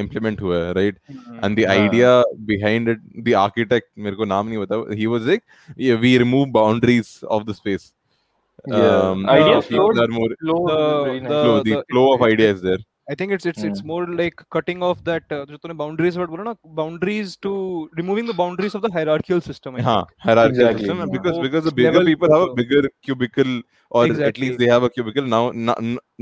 [0.00, 0.98] इम्प्लीमेंट हुआ है right
[1.44, 1.64] and the.
[1.70, 2.20] Idea
[2.50, 5.42] behind it the architect मेरे को नाम नहीं पता he was like
[6.00, 7.92] we remove boundaries of the space
[8.68, 8.86] Yeah.
[8.94, 12.80] um, Ideas flowed- more flow The- the- flow the the- flow of ideas there.
[13.09, 13.87] I think it's it's it's Hmm.
[13.87, 17.51] More like cutting off that जो तूने boundaries word बोला ना boundaries to
[17.97, 20.87] removing the boundaries of the hierarchical system हाँ hierarchical Exactly.
[20.87, 21.11] system Yeah.
[21.15, 23.51] because वो because the bigger level people have a को- bigger cubicle
[23.91, 24.45] or at Exactly.
[24.45, 25.75] least they have a cubicle now no,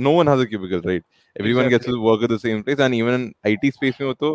[0.07, 1.05] no one has a cubicle right
[1.35, 4.13] everyone gets to work at the same place and even in IT space में हो
[4.25, 4.33] तो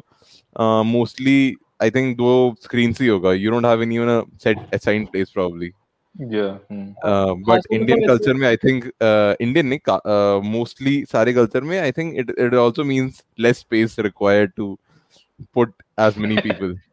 [0.56, 1.36] uh, mostly
[1.86, 2.30] I think दो
[2.68, 5.70] screens ही होगा you don't have any even a set assigned place probably
[6.19, 6.91] yeah hmm.
[7.03, 11.79] uh, but indian culture me i think uh, indian ne, uh, mostly sare culture me
[11.79, 14.77] i think it it also means less space required to
[15.53, 16.75] put as many people.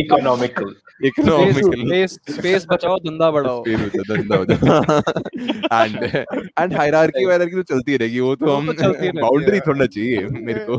[0.00, 0.74] Economical
[1.06, 4.80] economical space बचाओ धंधा बढ़ाओ space बचाओ धंधा बढ़ाओ
[5.72, 8.72] and and hierarchy वायरार्की तो चलती रहेगी वो तो, तो हम
[9.20, 10.78] बाउंड्री थोड़ा चाहिए मेरे को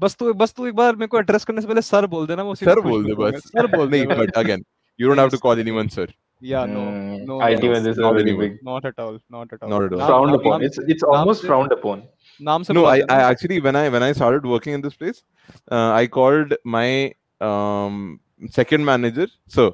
[0.00, 2.42] बस तू बस तू एक बार मेरे को एड्रेस करने से पहले सर बोल देना
[2.42, 4.64] वो सर बोल दे बस सर बोल दे but again
[5.00, 7.38] you don't have to call anyone sir Yeah, no, hmm, no.
[7.42, 8.14] IT yes, is not,
[8.62, 9.18] not at all.
[9.28, 9.68] Not at all.
[9.68, 10.06] Not at all.
[10.06, 10.62] Frowned upon.
[10.62, 12.04] It's it's almost frowned upon.
[12.48, 14.82] नाम से no बुला I, देना। I actually when I when I started working in
[14.86, 15.22] this place
[15.70, 16.88] uh, I called my
[17.40, 18.18] um,
[18.56, 19.70] second manager sir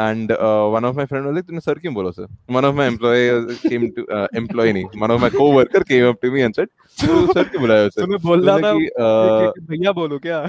[0.00, 2.26] and uh, one of my friend was like तूने sir क्यों बोला sir
[2.56, 6.20] one of my employee came to uh, employee नहीं one of my co-worker came up
[6.26, 6.68] to me and said
[6.98, 10.40] तू sir क्यों बुलाया sir तुम्हें बोलना था कि, uh, भैया बोलो क्या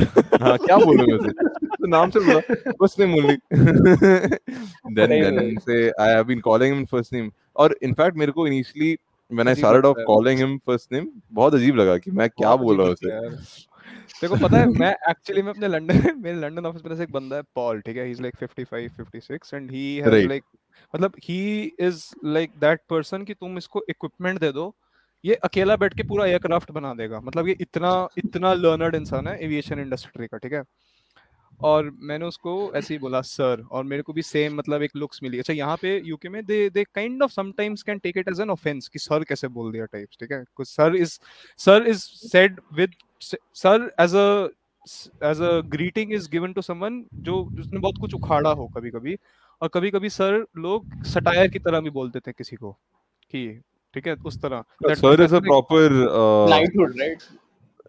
[0.43, 1.31] हाँ क्या बोलूँ मैं उसे
[1.77, 2.39] तो नाम से बोला
[2.71, 3.35] first name only
[4.95, 5.57] then then.
[5.65, 8.95] Say I have been calling him first name और इनफैक्ट मेरे को इनिशियली
[9.31, 12.11] व्हेन आई अजीब स्टार्टेड ऑफ़ लगता है। कॉलिंग हिम फ़र्स्ट नेम बहुत अजीब लगा कि
[12.11, 16.39] मैं क्या बोल रहा हूँ उसे को पता है मैं एक्चुअली में अपने लंदन मेरे
[16.39, 18.05] लंदन ऑफ़िस में से एक बंदा है पॉल ठीक है?
[18.05, 20.43] He is like 55 56 and he has like
[20.93, 21.39] मतलब he
[21.79, 24.73] is like that person कि तुम इसको इक्विपमेंट दे दो
[25.23, 29.37] ये अकेला बैठ के पूरा एयरक्राफ्ट बना देगा। मतलब ये इतना इतना लर्नर्ड इंसान है
[29.43, 30.63] एविएशन इंडस्ट्री का ठीक है?
[31.59, 35.19] और मैंने उसको ऐसे ही बोला सर और मेरे को भी सेम मतलब एक लुक्स
[35.23, 38.41] मिली। अच्छा यहाँ पे यूके में they they kind of sometimes can take it as
[38.41, 40.43] an offence कि सर कैसे बोल दिया टाइप्स ठीक है?
[40.55, 41.17] कुछ sir is
[41.59, 44.49] sir is said with sir as a
[45.23, 49.17] as a greeting is given to someone जो जिसने बहुत कुछ उखाड़ा हो कभी कभी
[49.61, 52.71] और कभी कभी सर लोग सटायर की तरह भी बोलते थे किसी को
[53.31, 53.47] कि
[53.95, 55.91] ठीक है उस तरह। Sir is a proper
[56.49, 57.23] knighthood right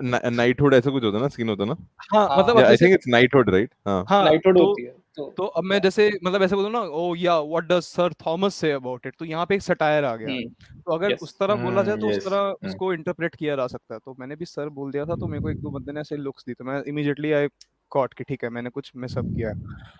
[0.01, 1.77] knighthood ऐसा कुछ होता है ना सीन होता है ना?
[2.15, 5.25] हाँ हाँ, मतलब I think it's knighthood right हाँ। हाँ नाइटहुड तो- होती है तो
[5.37, 8.71] तो अब मैं जैसे मतलब ऐसे बोलूँ ना ओ yeah what does sir Thomas say
[8.73, 10.49] about it तो यहाँ पे एक सटायर आ गया। हम्म,
[10.81, 13.95] तो अगर उस तरह बोला जाए तो उस तरह हम्म। उसको इंटरप्रेट किया जा सकता
[13.95, 16.01] है। तो मैंने भी सर बोल दिया था तो मेरे को एक दो बंदे ने
[16.01, 17.49] ऐसे लुक्स दी तो मैं इमीडिएटली आई
[17.93, 19.55] कॉट कि ठीक है मैंने कुछ मिसअप किया है।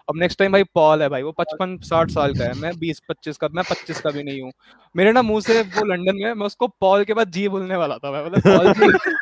[0.09, 3.01] अब नेक्स्ट टाइम भाई पॉल है भाई वो पचपन साठ साल का है मैं बीस
[3.09, 4.53] पच्चीस का मैं पच्चीस का भी नहीं हूँ।
[4.95, 7.99] मेरे ना मुँह से वो लंदन में मैं उसको पॉल के बाद जी बोलने वाला
[7.99, 9.17] था मैं मतलब पॉल जी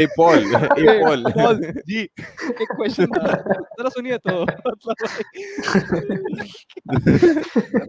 [0.00, 1.56] ए पॉल ए पॉल पॉल
[1.88, 4.34] जी एक क्वेश्चन था जरा सुनिए तो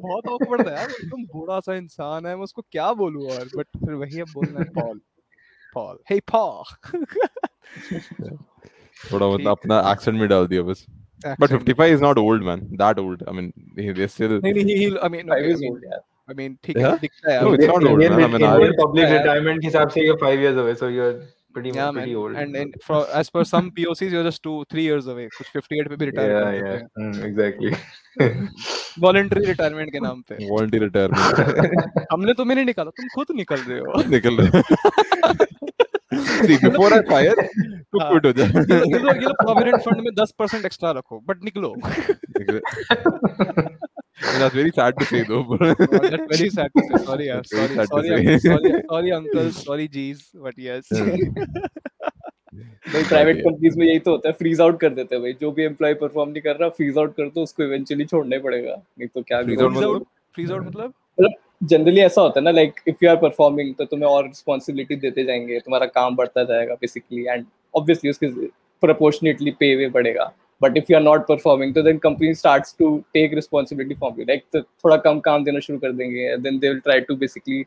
[0.02, 3.68] बहुत awkward था यार एकदम बूढ़ा सा इंसान है मैं उसको क्या बोलूँ और बट
[3.86, 5.00] फिर वही अब बोलना है पॉल
[5.76, 7.06] पॉल हे पॉल
[9.12, 10.86] थोड़ा मतलब अपना एक्सेंट में डाल दिया बस
[11.40, 12.64] but 55 is not old man.
[12.80, 13.22] That old.
[13.28, 13.46] I mean
[13.78, 16.36] he, they're still नहीं नहीं he I mean five I years mean old यार आई
[16.38, 17.00] मीन ठीक है Yeah?
[17.02, 18.14] दिखता है No, it's not old, Indian.
[18.14, 19.16] I mean, Indian public Yeah.
[19.20, 21.14] retirement के हिसाब से you're five years away, so you're
[21.56, 22.38] pretty yeah pretty man old.
[22.44, 25.90] and and for as per some POCs you're just 2 3 years away कुछ 58
[25.90, 27.74] पे भी retire yeah, कर yeah, mm, exactly.
[29.04, 33.80] Voluntary retirement के नाम पे voluntary retirement हमने तुम्हें नहीं निकाला तुम खुद निकल रहे
[33.80, 35.52] हो निकल रहे
[36.48, 37.36] See, before I fire,
[37.94, 40.92] तू हाँ। हो जा ये लो ये लो ये लो प्रोविडेंट फंड में 10% एक्स्ट्रा
[40.98, 41.74] रखो बट निकलो
[44.22, 45.58] And that's very sad to say though.
[45.60, 47.06] that's very sad to say.
[47.06, 50.86] Sorry very sorry sorry uncle, sorry sorry uncles sorry G's but yes.
[52.94, 55.52] भाई प्राइवेट कंपनीज़ में यही तो होता है फ्रीज आउट कर देते हैं भाई। जो
[55.52, 59.08] भी एम्प्लॉय परफॉर्म नहीं कर रहा फ्रीज आउट कर दो उसको इवेंचुअली छोड़ना पड़ेगा। नहीं
[59.08, 60.06] तो क्या Freeze freeze out out मतलब?
[60.40, 60.94] freeze out मतलब?
[61.20, 61.32] मतलब
[61.64, 65.24] जनरली ऐसा होता है ना like if you are performing तो तुम्हें और रिस्पॉन्सिबिलिटी देते
[65.24, 67.46] जाएँगे। तुम्हारा काम बढ़ता जाएगा बेसिकली एंड
[67.76, 68.28] ऑब्वियसली उसके
[68.82, 70.34] प्रोपोर्शनेटली पे वे बढ़ेगा।
[70.64, 74.26] But if you are not performing तो then company starts to take responsibility for you
[74.30, 77.64] like थोड़ा कम काम देना शुरू कर देंगे then they will try to basically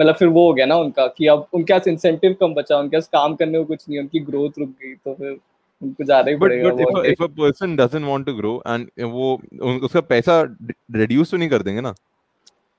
[0.00, 2.96] मतलब फिर वो हो गया ना उनका कि अब उनके पास इंसेंटिव कम बचा उनके
[2.96, 5.36] पास काम करने को कुछ नहीं उनकी ग्रोथ रुक गई तो फिर
[5.82, 9.42] उनको जाना ही पड़ेगा बट इफ़ वो a, if a person doesn't want to वो
[9.62, 10.56] उसका पैसा
[10.90, 11.94] रिड्यूस तो नहीं कर देंगे ना?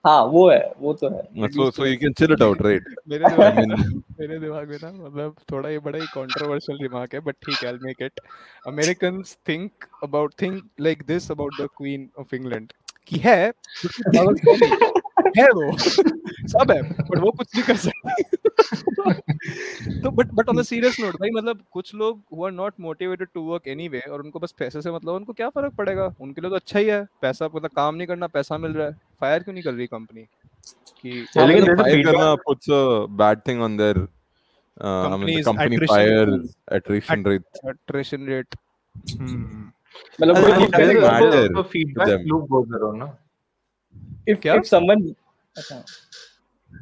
[0.06, 2.82] हाँ वो है वो तो है। so so you can chill it out right?
[3.08, 3.76] मेरे दिमाग में
[4.20, 7.68] मेरे दिमाग में ना मतलब थोड़ा ये बड़ा ही कंट्रोवर्शियल रिमार्क है बट ठीक है
[7.68, 8.20] I make it
[8.68, 9.72] Americans think
[10.04, 12.74] about think like this about the queen of England
[13.08, 13.54] की है
[15.38, 15.78] है। है वो
[16.48, 18.24] सब है बट वो कुछ नहीं कर सकती
[20.02, 23.28] तो but but on the serious note भाई मतलब कुछ लोग who are not motivated
[23.34, 26.50] to work anyway और उनको बस पैसे से मतलब उनको क्या फ़र्क पड़ेगा उनके लिए
[26.50, 29.54] तो अच्छा ही है पैसा मतलब काम नहीं करना पैसा मिल रहा है फायर क्यों
[29.54, 30.22] नहीं कर रही कंपनी
[31.02, 32.06] कि लेकिन feedback.
[32.06, 34.08] करना puts a bad thing on their
[34.82, 35.96] uh, I mean the Company's company attrition.
[35.96, 38.56] fires attrition rate attrition rate
[39.20, 39.64] hmm.
[40.22, 42.26] मतलब feedback them.
[42.26, 43.18] loop goes around, ना?
[44.28, 45.16] if if someone
[45.58, 45.84] अच्छा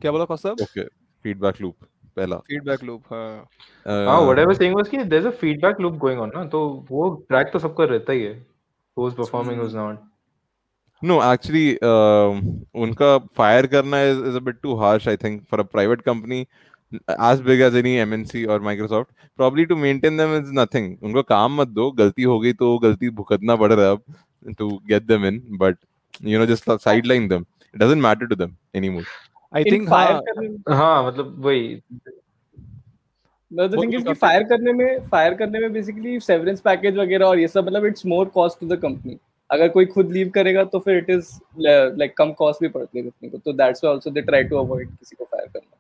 [0.01, 0.87] क्या बोला कौस्तभ okay
[1.25, 1.85] feedback loop
[2.17, 3.47] पहला feedback loop हाँ
[3.87, 6.45] हाँ, uh, what I was saying was कि there's a feedback loop going on, ना?
[6.45, 8.33] तो वो track तो सबका रहता ही है.
[8.97, 9.97] Who's performing, who's not.
[11.03, 12.41] No, actually, um,
[12.83, 13.09] उनका
[13.39, 16.47] fire करना is, is a bit too harsh, I think, for a private company
[17.17, 19.07] as big as any MNC or Microsoft.
[19.35, 20.87] Probably to maintain them is nothing.
[21.03, 24.69] उनको काम मत दो, गलती हो गई तो गलती भुगतना पड़ रहा है अब to
[24.87, 25.77] get them in, but
[26.21, 27.45] you know just sideline them.
[27.73, 29.05] It doesn't matter to them anymore.
[29.53, 30.13] I think fire
[30.69, 31.81] हाँ। हाँ, मतलब वही.
[33.51, 37.25] the the thing is कि फायर करने में फायर करने में बेसिकली सेवरेंस पैकेज वगैरह
[37.25, 39.17] और ये सब मतलब it's more cost to the company
[39.49, 43.03] अगर कोई खुद लीव करेगा तो फिर इट इज़ लाइक कम कॉस्ट भी पड़ती है
[43.03, 45.77] कंपनी को। तो that's why also they try to avoid किसी को फायर करना।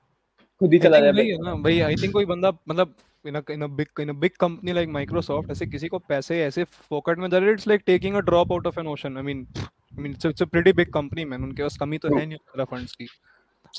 [0.61, 2.93] खुद ही चला जाए ना भाई आई थिंक कोई बंदा मतलब
[3.25, 6.63] in in a big in a big company like Microsoft ऐसे किसी को पैसे ऐसे
[6.89, 9.45] फोकट में दे रहे it's like taking a drop out of an ocean I mean
[9.93, 12.65] I mean it's a pretty big company man उनके पास कमी तो है नहीं तरह
[12.65, 13.07] फंड्स की।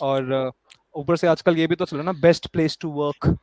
[0.03, 0.51] और uh,
[0.95, 3.37] ऊपर से आजकल ये भी तो चलो ना बेस्ट प्लेस टू वर्क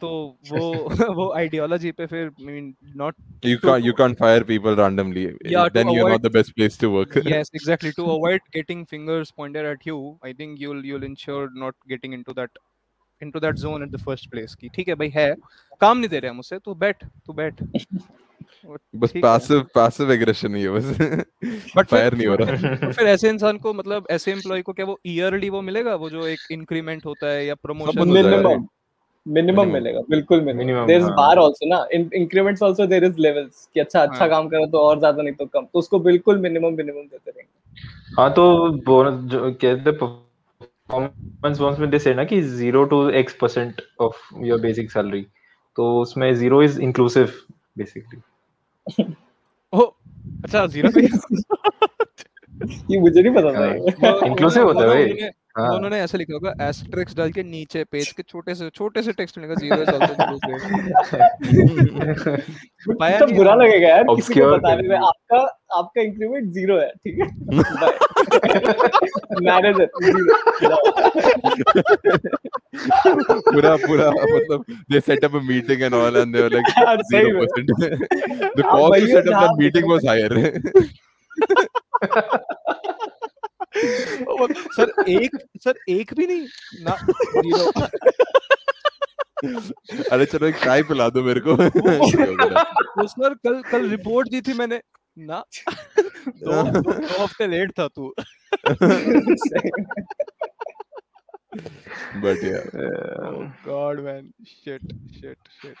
[0.00, 0.08] तो
[0.50, 0.68] वो
[1.14, 3.14] वो आइडियोलॉजी पे फिर I mean not
[3.46, 6.90] you can you can fire people randomly then you are not the best place to
[6.90, 9.96] work yes exactly to avoid getting fingers pointed at you
[10.26, 12.58] I think you will you will ensure not getting into that
[13.22, 15.34] into that zone at the first place की ठीक है भाई है।
[15.80, 17.62] काम नहीं दे रहे हम उसे तो बैठ तू बैठ।
[18.96, 20.10] बस है। passive passive
[20.54, 20.96] ही है बस.
[21.76, 22.56] बट fire नहीं हो रहा.
[22.92, 26.26] फिर ऐसे इंसान को मतलब ऐसे एम्प्लॉय को क्या वो ईयरली वो मिलेगा वो जो
[26.26, 28.66] एक इंक्रीमेंट होता है या प्रमोशन मिनिमम
[29.28, 31.08] मिनिमम मिलेगा बिल्कुल minimum there is.
[31.08, 34.66] Bar also ना in increments also there is levels कि अच्छा अच्छा हाँ। काम करो
[34.66, 38.68] तो और ज़्यादा नहीं तो कम तो उसको बिल्कुल मिनिमम मिनिमम देते रहेंगे हाँ तो
[38.72, 44.16] बोनस जो कहते परफॉर्मेंस बोनस में दे से ना कि zero to X percent of
[44.42, 45.26] your basic salary
[45.76, 47.32] तो उसमें zero is inclusive
[47.78, 48.20] basically
[49.72, 49.80] oh
[50.44, 51.00] अच्छा ज़ीरो पे
[52.90, 56.18] ये मुझे नहीं पता था हाँ। ये। Inclusive होता है भाई। उन्होंने हाँ। उन्होंने ऐसे
[56.18, 59.60] लिखा होगा एस्ट्रिक्स डाल के नीचे पेज के छोटे से छोटे से टेक्स्ट में लिखा
[59.60, 60.14] ज़ीरो इज़ आल्सो
[62.98, 65.38] पाया तो बुरा है। लगेगा यार किसी को बताने में आपका
[65.78, 67.26] आपका इंक्रीमेंट ज़ीरो है ठीक है?
[69.44, 69.86] मैनेजर
[73.46, 76.96] पूरा पूरा मतलब they set up a meeting and all and they were like हाँ,
[77.12, 77.66] सही zero percent.
[78.56, 80.32] The cost वही to है set up that meeting was higher.
[82.04, 82.18] Oh,
[83.76, 86.46] sir एक सर एक भी नहीं
[86.84, 86.96] ना
[87.36, 87.70] ज़ीरो।
[90.12, 91.54] अरे चलो एक चाय पिला दो मेरे को।
[92.98, 94.80] वो सर कल कल रिपोर्ट दी थी मैंने।
[95.18, 95.44] ना
[96.28, 98.14] दो दो हफ़्ते लेट था तू।
[102.22, 102.62] but yeah
[103.66, 104.80] God man shit
[105.20, 105.76] shit shit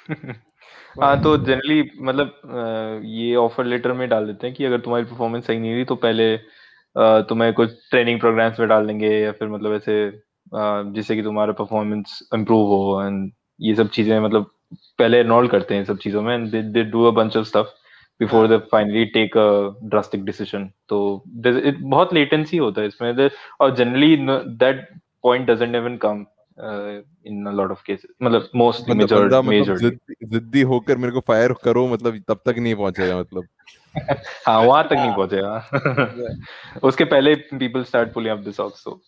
[1.02, 2.40] हाँ तो जनरली मतलब
[3.04, 5.96] ये ऑफ़र लेटर में डाल देते हैं कि अगर तुम्हारी परफॉर्मेंस सही नहीं रही तो
[5.96, 6.36] पहले
[6.96, 10.22] तुम्हें कुछ ट्रेनिंग प्रोग्राम्स में डाल देंगे या फिर मतलब ऐसे
[10.92, 13.30] जिससे कि तुम्हारा परफॉर्मेंस इम्प्रूव हो एंड
[13.60, 14.50] ये सब चीज़ें मतलब
[14.98, 17.66] पहले इनरोल करते हैं सब चीज़ों में and they do a bunch of stuff
[18.20, 23.28] before they finally take a drastic decision तो बहुत लेटेंसी होता है इसमें
[23.60, 24.16] और generally
[24.56, 24.88] that
[25.22, 26.24] point doesn't even come
[27.26, 31.86] in a lot of cases मतलब मोस्ट मेजर जिद्दी जिद्दी होकर मेरे को फायर करो
[31.88, 33.46] मतलब तब तक नहीं पहुंचेगा मतलब।
[34.46, 35.68] हाँ वहाँ तक नहीं पहुंचेगा
[36.82, 39.02] उसके पहले people start pulling up the socks so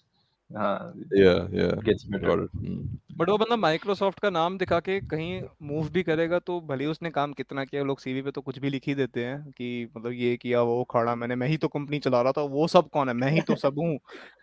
[0.59, 2.83] हाँ। Yeah yeah gets better got it Hmm.
[3.17, 6.91] But वो बंदा माइक्रोसॉफ्ट का नाम दिखा के कहीं मूव भी करेगा तो भले ही
[6.91, 9.89] उसने काम कितना किया लोग सीवी पे तो कुछ भी लिख ही देते हैं कि
[9.97, 12.89] मतलब ये किया वो खड़ा मैंने मैं ही तो कंपनी चला रहा था वो सब
[12.89, 13.15] कौन है?
[13.15, 13.99] मैं ही तो सब हूँ।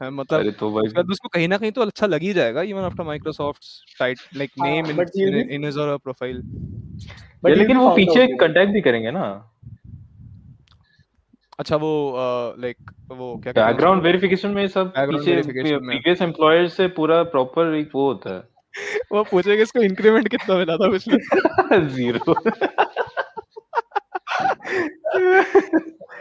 [0.10, 3.64] मतलब तो भाई उसके कहीं ना कहीं तो अच्छा लग ही जाएगा even after Microsoft
[4.00, 5.02] tight like हाँ, name
[5.50, 6.44] in his or profile
[7.46, 9.50] लेकिन वो पीछे कांटेक्ट भी करेंगे ना।
[11.64, 12.14] अच्छा वो
[12.60, 12.78] लाइक
[13.10, 18.36] वो क्या बैकग्राउंड वेरिफिकेशन में सब पीछे प्रीवियस एम्प्लॉयर से पूरा प्रॉपर एक वो होता
[18.36, 18.44] है।
[19.12, 22.34] वो पूछेगा इसको इंक्रीमेंट कितना मिला था पिछले ज़ीरो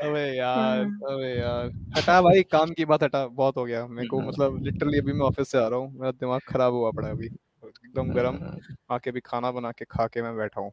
[0.03, 4.20] अबे यार अबे यार। हटा भाई काम की बात हटा बहुत हो गया। मेरे को।
[4.28, 7.26] मतलब लिटरली अभी मैं ऑफ़िस से आ रहा हूँ। मेरा दिमाग खराब हुआ पड़ा अभी।
[7.26, 8.59] एकदम गरम।
[8.90, 10.72] आके भी खाना बना के खा के मैं बैठा हूँ।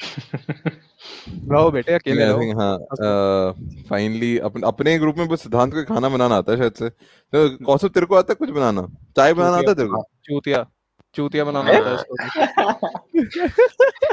[0.00, 2.74] रहो बेटे अकेले रहो। हाँ
[3.88, 7.48] फाइनली अपने अपने ग्रुप में बस सिद्धांत को खाना बनाना आता है शायद से। तो
[7.64, 8.86] कौशल तेरे को आता है कुछ बनाना?
[9.16, 10.02] चाय बनाना आता है तेरे को?
[10.24, 10.66] चूतिया
[11.16, 12.14] चूतिया बनाना आता है इसको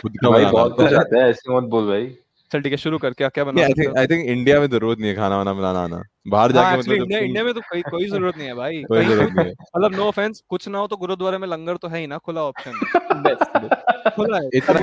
[0.02, 2.08] खुद का भाई बहुत कुछ आता है ऐसे मत बोल भाई।
[2.52, 5.00] चल ठीक है शुरू कर क्या क्या बना I think I think India में ज़रूरत
[5.00, 7.82] नहीं है खाना वाना बनाना आना। बाहर हाँ जाके मतलब इंडिया इंडिया में तो कोई
[7.82, 10.88] कोई ज़रूरत नहीं है भाई। कोई ज़रूरत नहीं है। मतलब नो ऑफेंस कुछ ना हो
[10.88, 14.38] तो गुरुद्वारे में लंगर तो है ही ना खुला ऑप्शन है इतना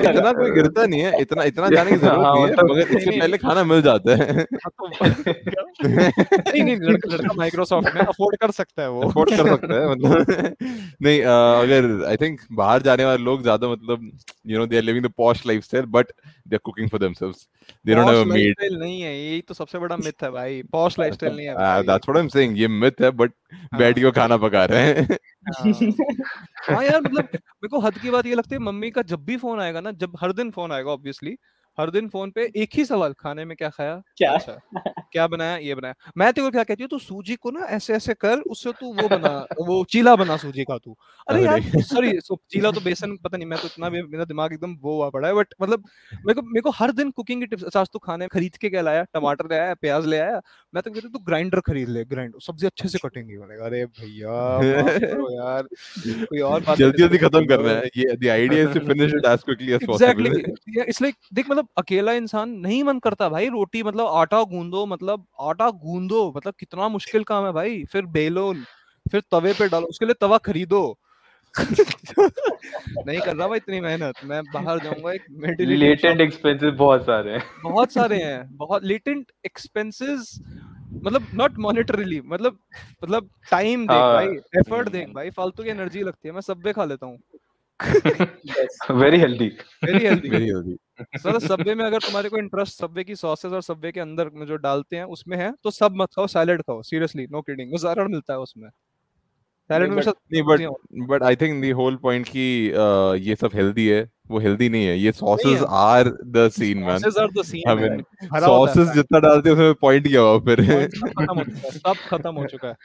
[0.09, 2.97] इतना कोई गिरता नहीं है इतना इतना जाने की ज़रूरत हाँ, नहीं है मतलब- मगर
[2.97, 4.87] इससे पहले खाना मिल जाता है। हाँ, तो
[5.87, 9.89] नहीं नहीं लड़का लड़का माइक्रोसॉफ्ट में अफोर्ड कर सकता है वो। अफोर्ड कर सकता है
[9.89, 10.55] मतलब
[11.03, 14.11] नहीं अगर आई थिंक बाहर जाने वाले लोग ज़्यादा मतलब
[14.47, 16.11] you know they are living the posh lifestyle but
[16.47, 17.47] they are cooking for themselves
[17.85, 20.61] they don't have a maid lifestyle नहीं है ये तो सबसे बड़ा मिथ है भाई।
[20.63, 23.31] पॉश लाइफस्टाइल नहीं है that's what I am saying ये मिथ है बट
[23.75, 25.17] बैठ के खाना पका रहे हैं।
[25.59, 29.25] हाँ। हाँ यार मतलब मेरे को हद की बात ये लगती है मम्मी का जब
[29.25, 31.37] भी फ़ोन आएगा ना जब हर दिन फ़ोन आएगा ऑब्वियसली
[31.77, 34.01] हर दिन फ़ोन पे एक ही सवाल खाने में क्या खाया?
[34.17, 34.31] क्या?
[34.31, 35.57] अच्छा क्या बनाया?
[35.57, 38.39] ये बनाया। मैं तेरे को क्या कहती हूँ तू सूजी को ना ऐसे ऐसे कर
[38.51, 39.29] उससे तू वो बना
[39.61, 40.95] वो चीला बना सूजी का तू।
[41.27, 44.75] अरे यार सॉरी चीला तो बेसन पता नहीं मैं तो इतना भी मेरा दिमाग एकदम
[44.81, 45.83] वो हुआ पड़ा है बट मतलब
[46.25, 48.81] मेरे को मेरे को हर दिन कुकिंग की टिप्स अच्छा तू खाने खरीद के क्या
[48.81, 49.03] लाया?
[49.13, 50.41] टमाटर ले आया प्याज ले आया?
[50.73, 53.85] मैं तो कहती हूँ, तू ग्राइंडर खरीद ले ग्राइंडर सब्ज़ी अच्छे से कटेंगी मैंने अरे
[53.99, 54.39] भैया
[55.33, 55.67] यार
[56.25, 59.25] कोई और बात जल्दी जल्दी खत्म करना है ये the idea is to finish it
[59.25, 63.47] as quickly as exactly possible it's like देख मतलब अकेला इंसान नहीं मन करता भाई
[63.49, 68.53] रोटी मतलब आटा गूंदो मतलब आटा गूंदो मतलब कितना मुश्किल काम है भाई फिर बेलो
[69.05, 70.97] फिर तवे पे डालो उसके लिए तवा खरीदो।
[71.55, 77.43] नहीं कर रहा भाई इतनी मेहनत मैं बाहर जाऊँगा एक लेटेंट एक्सपेंसेस बहुत सारे हैं।
[77.63, 80.37] बहुत सारे हैं बहुत लेटेंट एक्सपेंसेस
[80.95, 82.57] मतलब नॉट मॉनेटरीली मतलब
[83.03, 84.27] मतलब टाइम देख हाँ, भाई
[84.59, 87.17] एफर्ट। देख भाई फालतू की एनर्जी लगती है मैं सब्वे खा लेता हूँ।
[88.91, 89.47] Very healthy
[89.83, 90.75] very healthy very healthy
[91.17, 94.45] sir Subway में अगर तुम्हारे को इंटरेस्ट सब्वे की सॉसेस और सब्वे के अंदर में
[94.47, 97.77] जो डालते हैं उसमें है तो सब मत खाओ सैलेड खाओ सीरियसली नो किडिंग वो
[97.77, 98.69] जारड़ मिलता है उसमें।
[99.69, 102.39] सैलेड में शायद नहीं but but I think the whole point कि
[103.29, 107.75] ये सब हेल्दी है वो हेल्दी नहीं है ये sauces are the scene man I
[107.75, 108.03] mean, man.
[108.31, 110.61] भरा होता है सॉसेस जितना डालते हैं उसमें पॉइंट क्या हुआ फिर।
[111.71, 112.75] सब खत्म हो चुका है।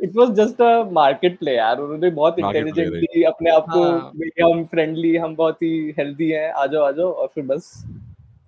[0.00, 4.64] It was just a market play यार। उन्होंने बहुत इंटेलिजेंटली अपने आप को हाँ। हम
[4.64, 7.72] फ्रेंडली हम बहुत ही हेल्दी हैं। आ जाओ आ जाओ और फिर बस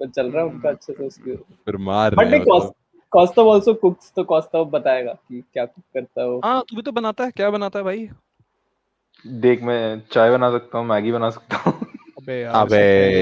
[0.00, 2.70] तो चल रहा है उनका अच्छे से उसके। फिर मार बट रहे हैं नहीं।
[3.12, 6.82] कॉस्टव आल्सो कुक्स तो कॉस्टव बताएगा कि क्या कुक करता है वो। हाँ तू भी
[6.82, 8.09] तो बनाता है। क्या बनाता है भाई?
[9.24, 11.91] देख मैं चाय बना सकता हूँ मैगी बना सकता हूँ।
[12.22, 12.78] अबे यार अबे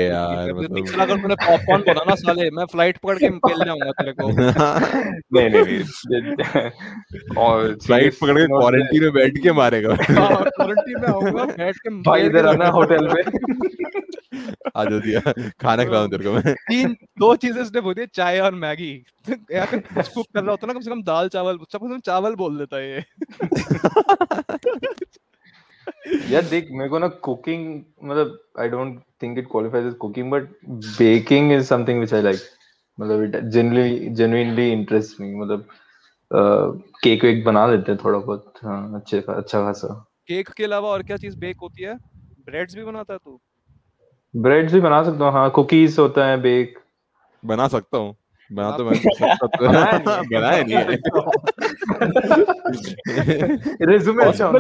[0.07, 3.91] यार, मतलब- निकला अगर तूने पॉपकॉर्न बोला ना साले मैं फ़्लाइट पकड़ के पेल जाऊँगा
[3.91, 4.29] तेरे को।
[5.37, 11.77] नहीं नहीं और फ़्लाइट पकड़ के क्वारंटीन में बैठ के मारेगा। क्वारंटीन में आऊँगा बैठ
[11.77, 13.23] के भाई इधर आना होटल में।
[14.77, 15.21] आ जो दिया
[15.61, 18.93] खाना खिलाऊं तेरे को मैं। तीन दो चीज़ें इसने बोली चाय और मैगी।
[19.31, 22.35] यहाँ पे कुछ कुक कर रहा होता ना कम से कम दाल चावल सब चावल
[22.35, 23.05] बोल देता है ये।
[26.31, 30.49] यार देख मेरे को ना कुकिंग मतलब I don't think it qualifies as cooking but
[30.99, 32.41] baking is something which I like
[33.01, 35.69] मतलब it genuinely genuinely interest me मतलब
[37.05, 39.95] केक वेक बना लेते हैं थोड़ा बहुत हाँ अच्छे अच्छा खासा।
[40.29, 41.95] केक के अलावा और क्या चीज़ बेक होती है?
[42.45, 43.41] ब्रेड्स भी बनाता है तू?
[44.37, 46.79] ब्रेड्स भी बना सकता हूँ हाँ कुकीज होता है बेक
[47.45, 48.17] बना सकता हूँ।
[48.53, 49.25] बना तो मैं तो
[50.29, 50.97] बनाया नहीं। नहीं
[53.91, 54.51] रिज्यूमे अच्छा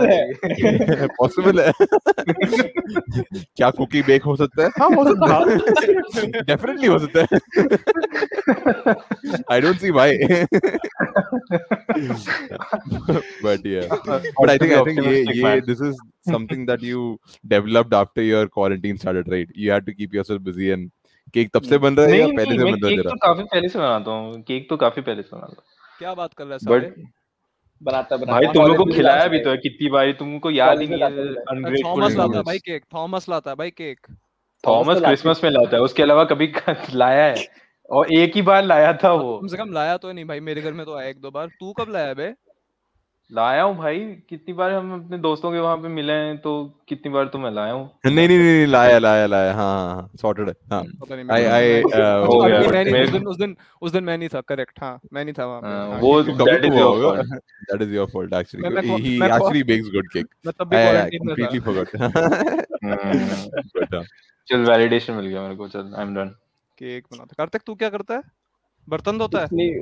[1.19, 1.73] पॉसिबल है।
[3.57, 4.69] क्या कुकी बेक हो सकता है?
[4.81, 5.45] हाँ हो सकता है।
[6.43, 7.27] डेफिनेटली हो सकता है।
[9.53, 10.17] I don't see why
[13.45, 15.97] but yeah but I think I think ये ये this is
[16.31, 20.67] something that you developed after your quarantine started right you had to keep yourself busy
[20.67, 20.91] and
[21.35, 23.15] cake तब से बन रहा है या तो पहले से बन रहा है केक तो
[23.27, 25.63] काफ़ी पहले से बनाता हूँ। केक तो काफ़ी पहले से बनाता हूँ।
[26.01, 26.91] क्या बात कर रहा है
[27.83, 30.51] बनाता बनाता। भाई तुम लोग को में खिलाया लाता भी तो है कितनी बारी तुमको
[30.51, 34.07] याद ही नहीं है। थॉमस लाता है भाई केक थॉमस लाता है भाई केक।
[34.65, 36.53] थॉमस तो क्रिसमस में लाता है उसके अलावा कभी
[36.95, 37.47] लाया है।
[37.91, 40.63] और एक ही बार लाया था वो। कम से कम लाया तो नहीं भाई मेरे
[40.63, 42.33] घर में तो आया एक दो बार। तू कब लाया बे?
[43.33, 47.13] लाया हूँ भाई कितनी बार हम अपने दोस्तों के वहाँ पे मिले हैं तो कितनी
[47.13, 50.49] बार तो मैं लाया हूँ। नहीं नहीं नहीं नहीं, लाया लाया लाया हाँ हाँ सॉर्टेड
[50.49, 53.57] है हाँ। मेरे I, घर में- uh, हो गया, मैं नहीं- उस दिन उस दिन
[53.83, 56.21] उस दिन मैं नहीं था करेक्ट हाँ मैं नहीं था वहाँ पे हाँ, हाँ, वो
[56.21, 56.25] है।
[59.65, 60.29] bakes good cake.
[60.47, 61.89] मैं तब भी I, I क्वारंटीन में था। completely forgot.
[62.85, 63.51] Hmm,
[63.81, 64.05] but uh,
[64.49, 66.29] चल वैलिडेशन मिल गया मेरे को चल आई एम डन
[66.79, 68.23] केक बनाता। कार्तिक तू क्या करता है?
[68.89, 69.47] बर्तन धोता है?
[69.53, 69.75] नहीं।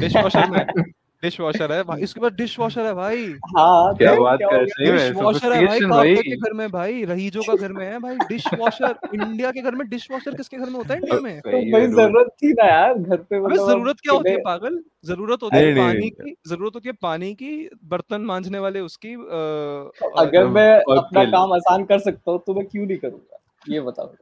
[0.00, 0.66] डिश वॉशर में?
[1.26, 3.24] डिश वॉशर है भाई इसके बाद डिश वॉशर है भाई।
[3.56, 6.70] हाँ क्या बात कर हो सही में डिश वॉशर है भाई कार्तिक के घर में
[6.72, 10.34] भाई रहीजों का घर में है भाई। डिश वॉशर इंडिया के घर में डिश वॉशर
[10.34, 11.40] किसके घर में होता है इंडिया में?
[11.40, 14.82] तो भाई ज़रूरत थी ना यार घर पे मतलब ज़रूरत क्या होती है पागल?
[15.06, 17.52] ज़रूरत होती है पानी की ज़रूरत होती है पानी की
[17.86, 19.14] बर्तन मांझने वाले उसकी
[20.18, 23.42] अगर मैं अपना काम आसान कर सकता हूँ तो मैं क्यों नहीं करूँगा?
[23.68, 24.12] ये बताओ।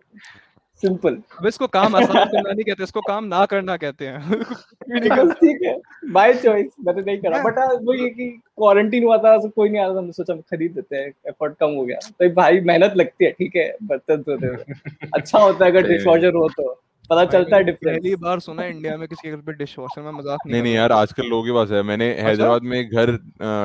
[0.85, 4.21] सिंपल। अब इसको काम आसान करना नहीं कहते इसको काम ना करना कहते हैं।
[5.35, 5.77] ठीक है
[6.13, 9.83] बाय चॉइस मैंने नहीं करा। बट वो ये कि क्वारंटीन हुआ था तो कोई नहीं
[9.83, 12.97] आ रहा था हमने सोचा खरीद देते हैं एफर्ट कम हो गया। तो भाई मेहनत
[12.97, 14.65] लगती है ठीक है बर्तन धोते में
[15.15, 16.73] अच्छा होता है अगर सही डिश वॉशर हो तो
[17.11, 20.03] पता चलता है डिफरेंस पहली बार सुना इंडिया में किसी के घर पे डिश वॉशर
[20.03, 22.29] में मज़ाक नहीं नहीं यार आजकल लोगों के पास है। मैंने अच्छा?
[22.29, 23.13] हैदराबाद में घर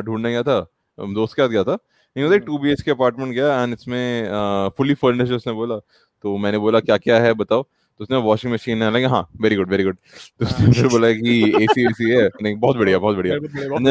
[0.05, 0.59] ढूँढने गया था
[0.97, 1.77] दोस्त के साथ गया था।
[2.17, 4.29] नहीं two B H K apartment गया एंड इसमें
[4.77, 5.77] फुली फर्निश्ड उसने बोला।
[6.23, 7.63] तो मैंने बोला क्या क्या है बताओ?
[7.63, 9.95] तो उसने वॉशिंग मशीन है हाँ वेरी गुड वेरी गुड
[10.39, 13.35] तो उसने फिर बोला कि एसी सी है। नहीं बहुत बढ़िया बहुत बढ़िया।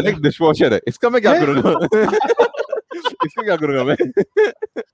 [0.01, 1.71] लाइक डिश वॉशर है। इसका मैं क्या करूँगा?
[3.25, 3.97] इसका क्या करूँगा मैं?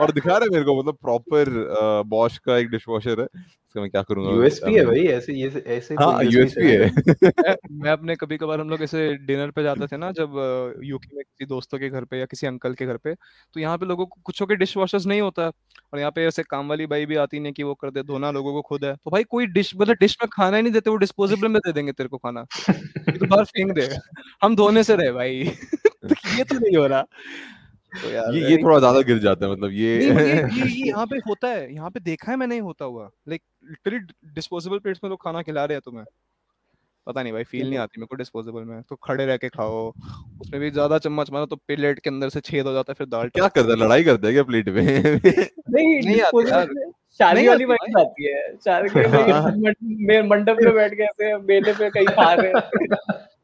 [0.00, 1.72] और दिखा रहा है मेरे को मतलब प्रॉपर
[2.06, 4.30] बॉश का एक डिश वॉशर है। इसका मैं क्या करूँगा?
[4.30, 6.90] यूएसपी है भाई ऐसे ये ऐसे हाँ यूएसपी है।
[7.72, 10.32] मैं अपने कभी कभार हम लोग ऐसे डिनर पे जाते थे ना जब
[10.84, 13.14] यूके में किसी दोस्तों के घर पे या किसी अंकल के घर पे
[13.54, 15.50] तो यहाँ पे लोगों को कुछ के डिश वॉशर्स नहीं होता। है
[15.92, 18.30] और यहाँ पे ऐसे काम वाली बाई भी आती नहीं कि वो कर दे धोना
[18.30, 20.90] लोगों को खुद है। तो भाई कोई डिश मतलब डिश में खाना ही नहीं देते
[20.90, 22.42] वो डिस्पोजेबल में दे देंगे तेरे को खाना।
[23.10, 23.88] तो बाहर फेंक दे।
[24.42, 25.44] हम धोने से रहे भाई।
[26.08, 27.04] तो ये तो नहीं हो रहा।
[27.92, 31.16] तो यार ये ये थोड़ा ज़्यादा गिर जाता है मतलब ये ये ये यहाँ पे
[31.28, 33.98] होता है यहाँ पे देखा है मैंने होता हुआ। लाइक लिटरली
[34.34, 36.04] डिस्पोजेबल प्लेट्स में लोग खाना खिला रहे हैं तुम्हें।
[37.06, 39.88] पता नहीं भाई फील नहीं आती मेरे को डिस्पोजेबल में। तो खड़े रह के खाओ।
[40.40, 43.06] उसमें भी ज़्यादा चम्मच मारो तो प्लेट के अंदर से छेद हो जाता है फिर
[43.06, 43.76] दाल क्या करता है?
[43.76, 44.82] लड़ाई करता है क्या प्लेट में
[45.70, 46.90] नहीं नहीं
[47.20, 49.72] शादी वाली वाइब आती है। शादी के
[50.06, 52.60] में मंडप में बैठ के ऐसे मेले पे कहीं खा रहे हैं।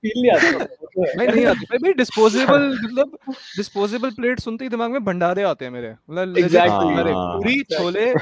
[0.03, 0.78] फील नहीं आता।
[1.19, 3.17] नहीं नहीं आती भाई भाई डिस्पोजेबल मतलब
[3.57, 6.97] डिस्पोजेबल प्लेट सुनते ही दिमाग में भंडारे आते हैं मेरे मतलब Exactly.
[7.09, 8.15] हाँ। पूरी छोले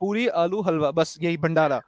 [0.00, 1.80] पूरी आलू हलवा बस यही भंडारा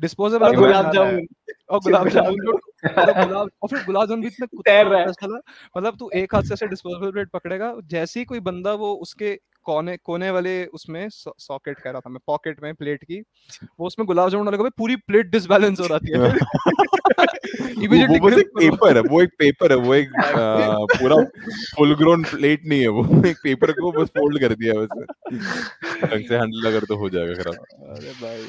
[0.00, 1.26] डिस्पोजेबल गुलाब जामुन
[1.70, 5.38] और गुलाब जामुन और गुलाब और फिर गुलाब जामुन भी इतना तैर रहा है।
[5.76, 9.40] मतलब तू एक हाथ से ऐसे डिस्पोजेबल प्लेट पकड़ेगा जैसे ही कोई बंदा वो उसके
[9.64, 13.20] कोने कोने वाले उसमें सॉकेट कह रहा था मैं पॉकेट में प्लेट की।
[13.80, 18.48] वो उसमें गुलाब जामुन डालेगा पूरी प्लेट डिसबैलेंस हो जाती है। वो, वो बस एक
[18.58, 20.10] पेपर है वो एक पेपर है वो एक
[21.00, 21.16] पूरा
[21.76, 24.88] फुल ग्रोन प्लेट नहीं है वो एक पेपर को बस फोल्ड कर दिया बस
[26.04, 27.54] ढंग से हैंडल अगर तो हो जाएगा खराब।
[27.96, 28.42] अरे भाई।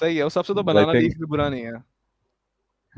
[0.00, 1.93] सही है उस सबसे तो बनाना भी बुरा नहीं है।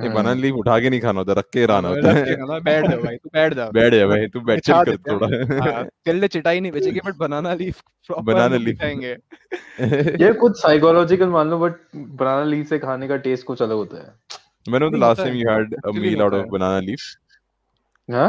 [0.02, 2.96] ये बनाना लीफ उठा के नहीं खाना होता रख के रहना होता है बैठ जा
[2.96, 5.26] भाई तू बैठ जा बैठ जा भाई तू बैठ चिल कर थोड़ा
[5.70, 8.64] हाँ, तेरे लिए चिटाई नहीं बेचेगी but banana leaf Banana leaf.
[8.64, 13.74] बिछाएँगे ये कुछ साइकोलॉजिकल मान लो बट बनाना लीफ से खाने का टेस्ट कुछ अलग
[13.76, 14.14] होता है
[14.66, 16.36] When was the नहीं last होता time है, you had a actually meal out होता
[16.36, 17.02] of है। banana leaf?
[18.08, 18.28] हाँ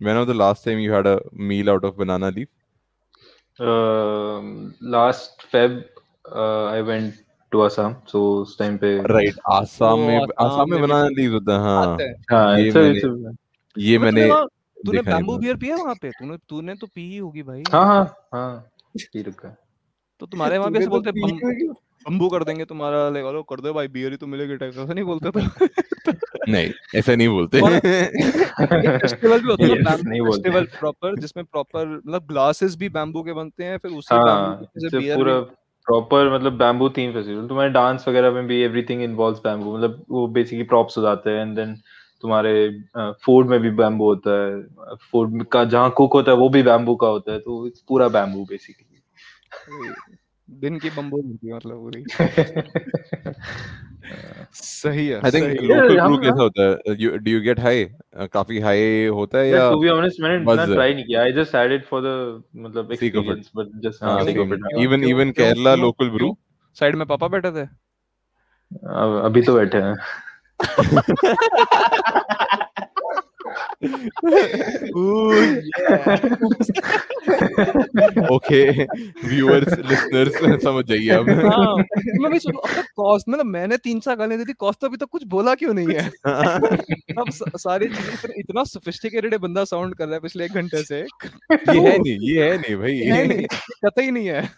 [0.00, 1.16] When was the last time you had a
[1.50, 2.48] meal out of banana leaf?
[4.94, 5.82] Last Feb
[6.70, 7.14] I went
[7.54, 11.52] to Assam so उस time पे Right, Assam में आसाम आसाम में में भी होता
[11.52, 12.58] है। हाँ हैं। हाँ
[13.76, 14.28] ये मैंने-
[14.86, 16.10] तूने है बैम्बू बियर पिया वहाँ पे?
[16.10, 18.70] तूने तूने तो पी ही होगी भाई। हाँ हाँ हाँ
[19.12, 19.56] पी रखा
[20.20, 21.74] तो तुम्हारे वहाँ तूने ऐसे तो बोलते पी बम-
[22.06, 24.92] बम्बू कर देंगे तुम्हारा ले लो कर दो भाई बियर ही तो मिलेगी टाइप ऐसा
[24.94, 26.10] नहीं बोलते तो
[26.52, 27.60] नहीं ऐसा नहीं बोलते।
[28.98, 33.32] फेस्टिवल भी होता है नहीं बोलते। फेस्टिवल प्रॉपर जिसमें प्रॉपर मतलब ग्लासेस भी बैम्बू के
[33.32, 35.38] बनते हैं फिर उसी हाँ बैम्बू से बियर पूरा
[35.86, 40.26] प्रॉपर मतलब बैम्बू थीम फेस्टिवल तुम्हारे डांस वगैरह में भी एवरीथिंग इन्वॉल्व्स बैम्बू मतलब वो
[40.26, 41.76] बेसिकली प्रॉप्स हो जाते हैं एंड देन
[42.22, 44.62] तुम्हारे फ़ूड में भी बैम्बू होता है.
[45.12, 47.38] फ़ूड का, जहाँ कुक होता है, वो भी बैम्बू का होता है.
[47.38, 48.94] तो पूरा बैम्बू बेसिकली
[50.50, 52.04] दिन की बम्बू होती है मतलब पूरी।
[54.52, 56.78] सही है आई थिंक लोकल ब्रू कैसा होता है?
[57.00, 60.66] You do you get high काफ़ी हाई होता है या टू बी ऑनेस्ट मैंने इतना
[60.66, 62.92] ट्राई नहीं किया। I just had it for the मतलब.
[62.92, 64.24] एक्सपीरियंस बट जस्ट Kerala
[65.64, 66.34] क्यों- local brew क्यों?
[66.74, 67.62] साइड में पापा बैठे थे?
[69.24, 69.94] अभी तो बैठे हैं।
[78.30, 78.84] ओके
[79.28, 81.76] व्यूअर्स लिसनर्स समझ जाइए अब। हाँ
[82.20, 84.96] मैं भी सुन अब तक कॉस्ट मतलब मैंने तीन चार गाली दी थी कॉस्ट अभी
[84.96, 86.06] तक कुछ बोला क्यों नहीं है?
[87.18, 91.80] अब सारी चीज़ें इतना- सोफिस्टिकेटेड बंदा साउंड कर रहा है पिछले एक घंटे से। ये
[91.80, 93.46] है नहीं ये है नहीं भाई है नहीं।
[93.84, 94.50] कतई नहीं है।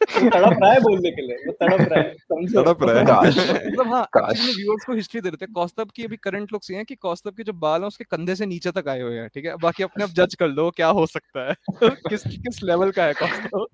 [0.00, 3.38] तड़प रहा है बोलने के लिए वो तड़प रहा है समझो। तड़प रहा है। काश।
[3.38, 6.70] मतलब हाँ काश। एक्चुअली व्यूअर्स को हिस्ट्री दे देते हैं। कौस्तभ की अभी करंट लुक्स
[6.70, 9.18] ये हैं कि कौस्तभ के जो बाल हैं उसके कंधे से नीचे तक आए हुए
[9.18, 9.56] हैं ठीक है?
[9.56, 11.54] बाकी अपने आप जज कर लो क्या हो सकता है।
[12.08, 13.66] किस किस लेवल का है कौस्तभ?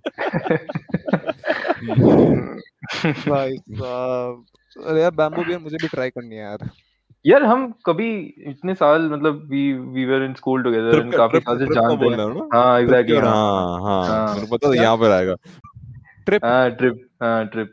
[3.28, 4.44] भाई साहब
[4.76, 6.68] अरे यार बैम्बू बियर मुझे भी ट्राई करनी है यार।
[7.24, 8.08] यार हम कभी
[8.48, 12.16] इतने साल मतलब we we were in school together and काफ़ी साल से जानते हैं।
[12.16, 14.74] रहा हूँ एग्जैक्टली हाँ हाँ। मेरे पता था?
[14.74, 15.36] यहाँ पर आएगा।
[16.26, 17.72] ट्रिप। हाँ ट्रिप हाँ ट्रिप।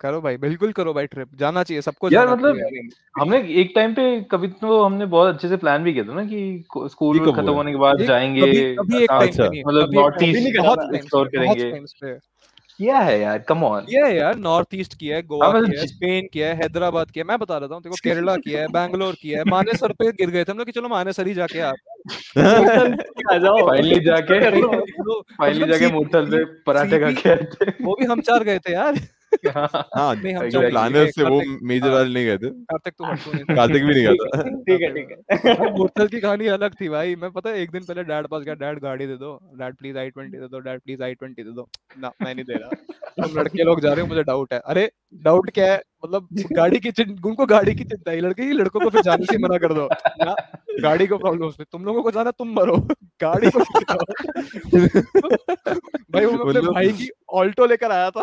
[0.00, 2.88] करो भाई बिल्कुल करो भाई ट्रिप जाना चाहिए सबको यार जाना मतलब चाहिए
[3.20, 6.24] हमने एक टाइम पे कभी तो हमने बहुत अच्छे से प्लान भी किया था ना
[6.24, 9.94] कि स्कूल खत्म होने के बाद जाएँगे कभी कभी एक टाइम अच्छा। पे नहीं मतलब
[9.94, 11.72] नॉर्थ ईस्ट एक्सप्लोर करेंगे।
[12.78, 15.86] किया है यार कम ऑन किया है यार नॉर्थ ईस्ट किया है गोवा किया है
[15.86, 19.14] स्पेन किया है हैदराबाद किया है मैं बता रहा हूँ देखो केरला किया है बैंगलोर
[19.22, 21.76] किया है मानेसर पे गिर गए थे हम लोग कि चलो मानेसर ही जाके आप
[23.32, 28.20] आ जाओ। फाइनली जाके फाइनली मतलब जाके मोटल पे पराठे खा के वो भी हम
[28.20, 29.00] चार गए थे यार।
[29.96, 30.14] हाँ
[30.48, 33.04] जो प्लानर वो मेजर हाँ। वाले नहीं गए थे। कार्तिक तो
[33.54, 37.16] कार्तिक भी नहीं गया था। ठीक है ठीक है। हाँ, की कहानी अलग थी भाई।
[37.16, 39.98] मैं पता है एक दिन पहले डैड पास गया डैड गाड़ी दे दो। डैड प्लीज़
[39.98, 41.68] आई ट्वेंटी दे दो। डैड प्लीज़ आई ट्वेंटी दे दो।
[41.98, 42.70] ना मैं नहीं दे रहा।
[43.24, 45.82] हम लड़के लोग जा रहे हो मुझे डाउट है। अरे डाउट क्या है?
[46.04, 46.90] मतलब गाड़ी की
[47.28, 49.88] उनको गाड़ी की चिंता है लड़के ही लड़कों को फिर जाने से मना कर दो।
[50.24, 50.34] ना
[50.82, 52.76] गाड़ी को प्रॉब्लम उसमें तुम लोगों को जाना तुम मरो।
[53.22, 53.58] गाड़ी को
[56.12, 58.20] भाई वो अपने मतलब- भाई की ऑल्टो लेकर आया था।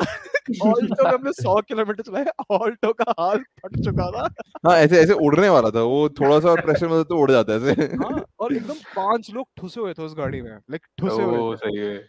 [0.66, 4.34] ऑल्टो में हमने सौ किलोमीटर चलाया ऑल्टो का हाल फट चुका था।
[4.68, 7.60] हाँ ऐसे ऐसे उड़ने वाला था वो थोड़ा सा प्रेशर में तो उड़ जाता है
[7.60, 11.56] ऐसे। हाँ और एकदम पाँच लोग ठुसे हुए थे उस गाड़ी में लाइक ठुसे हुए
[11.56, 12.08] सही है।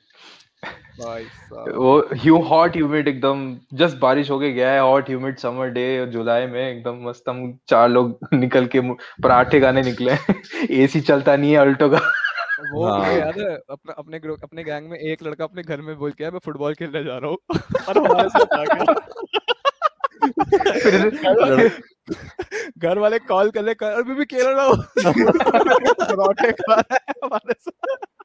[1.00, 3.40] वो ह्यू हॉट ह्यूमिड एकदम
[3.74, 7.88] जस्ट बारिश होके गया है हॉट ह्यूमिड समर डे जुलाई में एकदम मस्त हम चार
[7.88, 8.80] लोग निकल के
[9.22, 10.12] पराठे खाने निकले
[10.82, 12.00] एसी चलता नहीं है अल्टो का।
[12.72, 15.96] वो हाँ। याद है अपने अपने ग्रुप अपने गैंग में एक लड़का अपने घर में
[15.98, 17.38] बोल के मैं फुटबॉल खेलने जा रहा हूँ।
[17.88, 18.94] और हमारे साथ आ गया
[22.78, 24.76] घर वाले कॉल कर ले कर अभी भी खेल रहा हूँ।
[26.00, 28.15] पराठे खा रहा है हमारे साथ।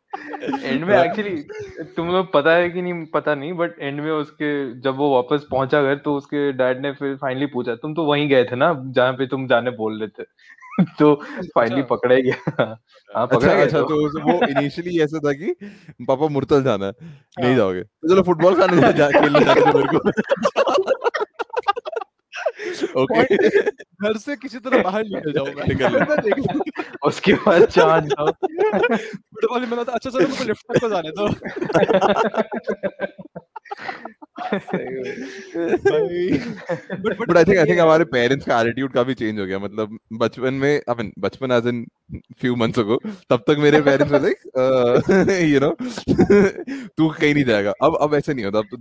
[0.64, 1.36] एंड में एक्चुअली
[1.84, 5.46] तुम लोग पता है कि नहीं पता नहीं बट एंड में उसके जब वो वापस
[5.52, 8.84] पहुँचा घर तो उसके डैड ने फिर फाइनली पूछा तुम तो वहीं गए थे ना
[8.86, 10.52] जहाँ पे तुम जाने बोल रहे थे?
[11.00, 11.16] तो
[11.56, 12.80] फाइनली अच्छा। पकड़ा ही गया। हाँ
[13.16, 15.56] अच्छा पकड़ा गया अच्छा तो। तो वो इनिशियली ऐसा था कि
[16.02, 19.98] पापा मुर्तल जाना है नहीं हाँ। जाओगे। तो चलो फुटबॉल खाने जा, खेलने दो मेरे
[19.98, 20.12] को।
[22.98, 23.24] ओके
[24.04, 25.92] घर से किसी तरह बाहर निकल जाओ मैं। निकल
[27.08, 31.12] उसके बाद चाँद जाओ फुटबॉल में मैंने कहा, अच्छा सर मुझे लिफ्ट तक को जाने
[31.12, 31.28] दो
[37.02, 39.98] but but I think I think हमारे पेरेंट्स का एटीट्यूड काफ़ी चेंज हो गया। मतलब
[40.14, 43.00] बचपन में आई मीन बचपन as in few months ago
[43.30, 45.70] तब तक मेरे पेरेंट्स लाइक यू नो
[46.98, 47.74] तू कहीं नहीं जाएगा.
[47.84, 48.78] अब अब ऐसे नहीं होता। अब तो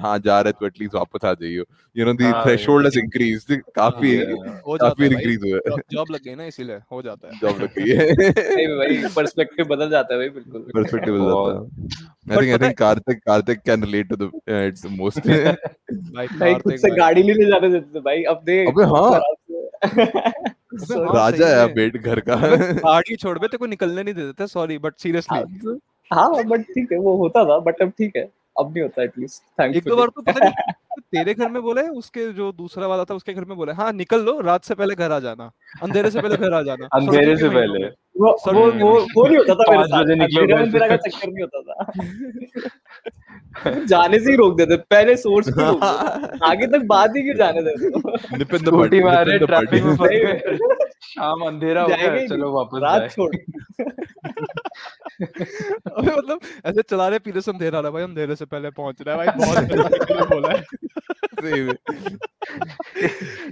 [0.00, 1.64] हाँ जा रहा है तो एटलीस्ट वापस आ जाइयो।
[1.96, 5.76] You know the threshold has increased काफ़ी हो जाता काफ़ी है भाई इंक्रीज हुआ है।
[5.92, 8.06] जॉब- लग गई ना इसीलिए हो जाता है। जॉब लग गई है।
[8.56, 12.62] नहीं भाई पर्सपेक्टिव बदल जाता है भाई बिल्कुल। Perspective हो। बहुत। जाता है I think
[12.62, 16.98] I think Kartik Kartik can relate to the it's most भाई भाई कार्तिक से भाई।
[16.98, 18.84] गाड़ी नहीं ले जाने देते थे भाई अब दे अबे.
[18.84, 19.20] हाँ,
[21.14, 22.36] राजा है बेट घर का।
[22.80, 25.78] पार्टी छोड़ बे तेरे को निकलने नहीं देते थे सॉरी बट सीरियसली
[26.12, 29.60] हाँ बट ठीक है वो होता था बट अब ठीक है। अब नहीं होता एटलीस्ट
[29.76, 30.72] एक दो बार तो पता नहीं
[31.12, 34.20] तेरे घर में बोले उसके जो दूसरा वाला था उसके घर में बोले हाँ निकल
[34.20, 35.50] लो रात से पहले घर आ जाना
[35.82, 36.86] अंधेरे से पहले घर आ जाना.
[36.92, 37.86] अंधेरे से पहले।
[38.20, 41.60] वो वो वो वो नहीं होता था मेरे साथ। निकलो से। का चक्कर नहीं होता
[41.62, 41.92] था।
[43.86, 47.34] जाने से ही रोक देते पहले सोर्स पे रोक देते। आगे तक बात ही क्यों
[47.34, 48.16] जाने देते हो?
[48.38, 50.56] निप द बड मारे ट्रैफ़िक में
[51.02, 53.34] शाम अंधेरा हो गया चलो वापस रात छोड़।
[55.20, 58.70] अबे मतलब ऐसे चला रहे पीछे से अंधेरा आ रहा है भाई अंधेरे से पहले
[58.70, 59.58] पहुँच रहा है भाई बहुत
[60.10, 60.62] लिए बोला है।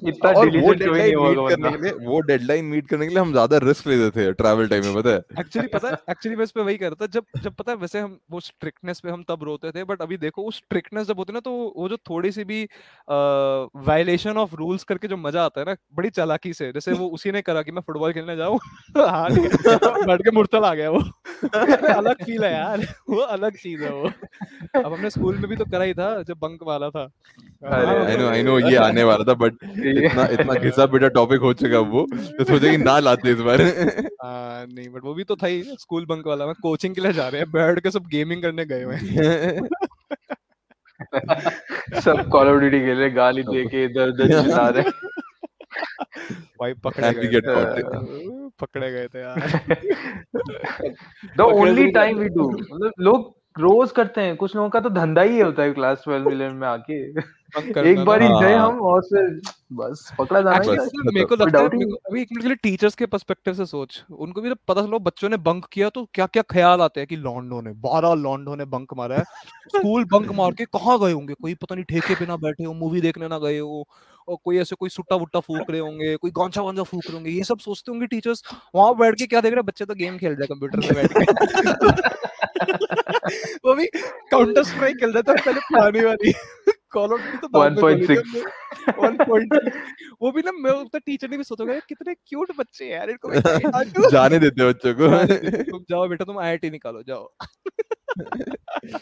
[0.08, 3.06] इतना और वो डिलीटेड कोई नहीं डेडलाइन होगा करने के लिए वो डेडलाइन मीट करने
[3.06, 5.20] के लिए हम ज़्यादा रिस्क लेते थे ट्रैवल टाइम में पता है?
[5.40, 7.78] एक्चुअली पता है एक्चुअली मैं इस पे वही कह रहा था जब जब पता है
[7.78, 11.18] वैसे हम वो स्ट्रिक्टनेस पे हम तब रोते थे बट अभी देखो उस स्ट्रिक्टनेस जब
[11.18, 12.62] होती है ना तो वो जो थोड़ी सी भी
[13.08, 17.32] वायलेशन ऑफ़ रूल्स करके जो मज़ा आता है ना बड़ी चालाकी से जैसे वो उसी
[17.32, 18.58] ने करा कि मैं फुटबॉल खेलने जाऊँ
[18.98, 19.30] हाँ
[20.06, 21.00] बैठ के मुड़तल आ गया वो।
[21.54, 22.80] अलग फील है यार।
[23.10, 24.08] वो अलग चीज़ है वो।
[24.84, 27.02] अब हमने स्कूल में भी तो करा ही था जब बंक वाला था।
[27.64, 31.40] अरे, आई नो आई नो ये आने वाला था बट इतना इतना घिसा पिटा टॉपिक
[31.40, 33.60] हो चुका वो तो सोचे कि ना लाते इस बार।
[34.24, 37.12] हाँ, नहीं बट वो भी तो था ही स्कूल बंक वाला। मैं कोचिंग के लिए
[37.12, 39.68] जा रहे हैं बैठ के सब गेमिंग करने गए हुए हैं।
[42.00, 44.90] सब कॉल ऑफ़ ड्यूटी खेल रहे गाली दे के इधर उधर चिल्ला रहे
[46.60, 47.12] भाई पकड़े
[48.60, 49.62] पकड़े गए थे यार।
[51.36, 55.22] The only time we do मतलब लोग रोज करते हैं कुछ लोगों का तो धंधा
[55.22, 57.12] ही होता है क्लास 12 मिलियन में आके।
[57.56, 59.40] बंक एक बार ही गए हाँ। हम और फिर
[59.72, 62.94] बस पकड़ा जाना Actually, है। मेरे को लगता है अभी एक मिनट के लिए टीचर्स
[62.94, 66.26] के पर्सपेक्टिव से सोच। उनको भी जब पता चलो बच्चों ने बंक किया तो क्या
[66.26, 69.24] क्या ख्याल आते हैं कि लॉन्डो ने बारह लॉन्डो ने बंक मारा है।
[69.76, 71.34] स्कूल बंक मार के कहाँ गए होंगे?
[71.34, 73.88] कोई पता नहीं ठेके पे ना बैठे हो मूवी देखने ना गए हो।
[74.30, 77.30] और कोई ऐसे कोई सुट्टा वुट्टा फूक रहे होंगे कोई गांचा वांचा फूक रहे होंगे
[77.30, 78.42] ये सब सोचते होंगे टीचर्स
[78.74, 79.66] वहाँ बैठ के क्या देख रहे हैं?
[79.66, 81.24] बच्चे तो गेम खेल रहे कंप्यूटर में बैठ के।
[83.64, 83.86] वो भी
[84.30, 86.32] काउंटर स्ट्राइक खेल रहे थे पहले पुरानी वाली।
[86.90, 88.42] कॉल तो बाद में खोली थी 1.6
[89.00, 89.70] 1.6
[90.22, 94.38] वो भी ना मैं टीचर ने भी सोचा कितने क्यूट बच्चे हैं यार इनको। जाने
[94.38, 95.08] देते बच्चों को।
[95.62, 97.28] तुम जाओ बेटा तुम आईआईटी निकालो जाओ।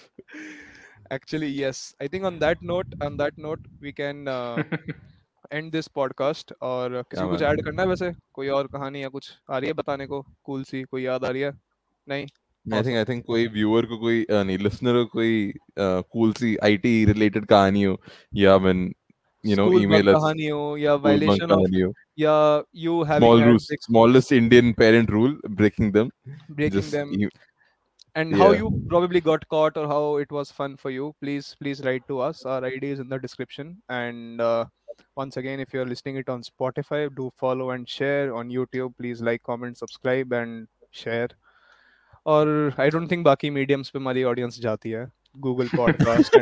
[1.17, 4.63] Actually yes i think on that note on that note we can uh,
[5.51, 9.09] end this podcast और किसी को कुछ ऐड करना है वैसे कोई और कहानी या
[9.09, 11.53] कुछ आ रही है बताने को कूल सी कोई याद आ रही है
[12.09, 12.27] नहीं
[12.67, 16.57] आई थिंक आई थिंक कोई व्यूअर को कोई अ, नहीं लिसनर को कोई कूल सी
[16.65, 18.01] आईटी रिलेटेड कहानी हो
[18.35, 18.75] या मैं
[19.45, 22.35] यू नो School ईमेल कहानी हो या violation of कहानी हो या
[22.85, 26.11] you having small had rules sex smallest indian parent rule breaking them
[26.51, 27.29] breaking just them e-
[28.19, 28.39] and yeah.
[28.39, 32.07] how you probably got caught or how it was fun for you please please write
[32.09, 34.65] to us our id is in the description and uh,
[35.17, 39.23] once again if you're listening it on spotify do follow and share on youtube please
[39.23, 40.67] like comment subscribe and
[41.03, 41.29] share
[42.27, 42.49] और
[42.81, 45.07] I don't think बाकी mediums पे हमारी audience जाती है
[45.37, 46.37] Google podcast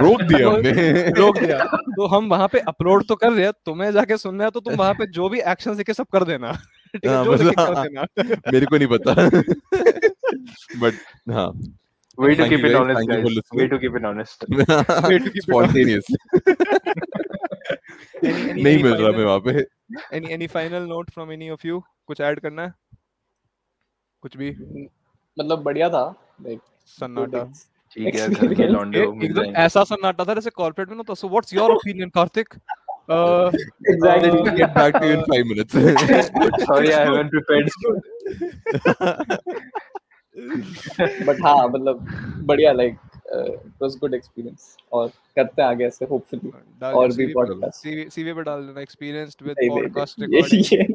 [0.00, 1.64] रोक दिया हमने रोक दिया
[1.96, 4.74] तो हम वहाँ पे अपलोड तो कर रहे हैं तुम्हें जाके सुनना है तो तुम
[4.74, 8.06] वहाँ पे जो भी एक्शन लिखे सब कर है हाँ, मतलब- देना
[8.52, 9.14] मेरे को नहीं पता
[10.84, 10.94] बट
[11.38, 11.50] हाँ
[12.18, 13.26] way to keep it honest guys
[13.58, 16.08] way to keep it honest Way to keep it spontaneous
[18.24, 19.64] Any- any- नहीं मिल रहा मैं वहाँ पे
[20.18, 22.72] any any final note from any of you कुछ ऐड करना है
[24.22, 26.04] कुछ भी मतलब बढ़िया था
[26.46, 26.60] लाइक
[26.98, 27.44] सन्नाटा
[27.94, 31.28] ठीक है घर के लौंडे एकदम ऐसा सन्नाटा था जैसे कॉर्पोरेट में ना तो so
[31.28, 32.54] what's your opinion Kartik
[33.16, 33.50] uh,
[33.90, 35.76] exactly Uh, get back to you in five minutes
[36.70, 37.70] sorry i haven't prepared
[41.26, 42.06] but हाँ मतलब
[42.38, 42.96] बढ़िया like
[43.34, 48.16] it was good experience और करते हैं आगे ऐसे होपफुली और भी podcast CV podcast.
[48.16, 50.94] CV CV पे डाल देना experienced with podcast recording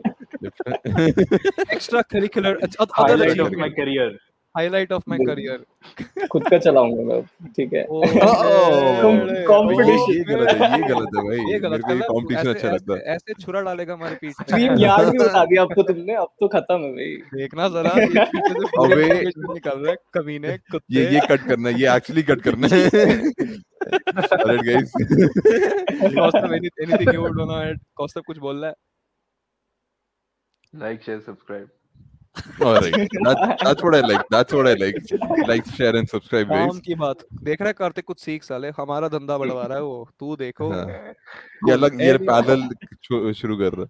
[1.71, 3.37] extra curricular other recording.
[3.37, 5.59] ये extra curricular of my बिल्कुल। career.
[6.31, 7.21] खुद का चलाऊँगा मैं
[7.55, 9.13] ठीक है Oh, Oh,
[9.47, 10.13] competition.
[10.13, 13.39] ये गलत है ये गलत है भाई ये गलत है कंपटीशन अच्छा लगता है ऐसे-
[13.41, 16.79] छुरा डालेगा हमारे पीठ पे स्ट्रीम याद भी बता दिया आपको तुमने अब तो खत्म
[16.81, 21.79] है भाई देखना जरा अबे। निकल रहा है कमीने कुत्ते ये ये कट करना है
[21.81, 22.81] ये एक्चुअली कट करना है
[23.83, 24.91] Alright guys
[26.15, 28.75] Kaustubh any- anything you would wanna add Kaustubh कुछ बोल रहा है
[30.73, 31.65] Like, share, subscribe.
[32.35, 32.93] Alright
[33.25, 34.95] that, that's what I like that's what I like
[35.47, 38.69] like share and subscribe काम guys की बात देख रहा है कार्तिक कुछ सीख साले
[38.77, 40.85] हमारा धंधा बढ़वा रहा है वो तू देखो हाँ।
[41.67, 43.87] ये अलग ये पैदल शुरू कर रहा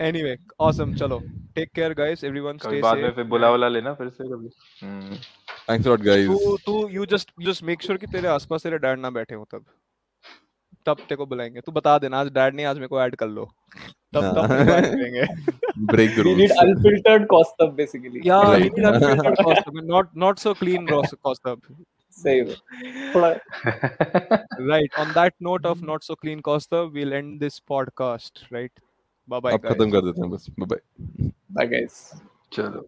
[0.00, 1.20] anyway awesome चलो
[1.58, 4.50] take care guys everyone कभी stay बाद में फिर बुला बुला लेना फिर से कभी
[4.82, 5.18] हम्म
[5.68, 8.62] thanks a lot guys तू तू you just you just make sure कि तेरे आसपास
[8.62, 9.64] तेरे डैड ना बैठे हो तब
[10.86, 13.26] तब तेरे को बुलाएँगे तू बता देना आज डैड ने आज मेरे को ऐड कर
[13.26, 13.44] लो
[14.14, 15.26] तब तब बुलाएँगे
[15.92, 21.62] break rules need unfiltered cost up basically या need unfiltered cost up not not so clean cost up
[22.12, 22.56] Save.
[23.14, 24.90] right.
[24.98, 28.72] On that note of not so clean Costa, we'll end this podcast, right?
[29.28, 29.56] Bye bye.
[29.56, 30.50] Bye guys.
[31.50, 32.14] Bye guys.
[32.50, 32.84] Chalo.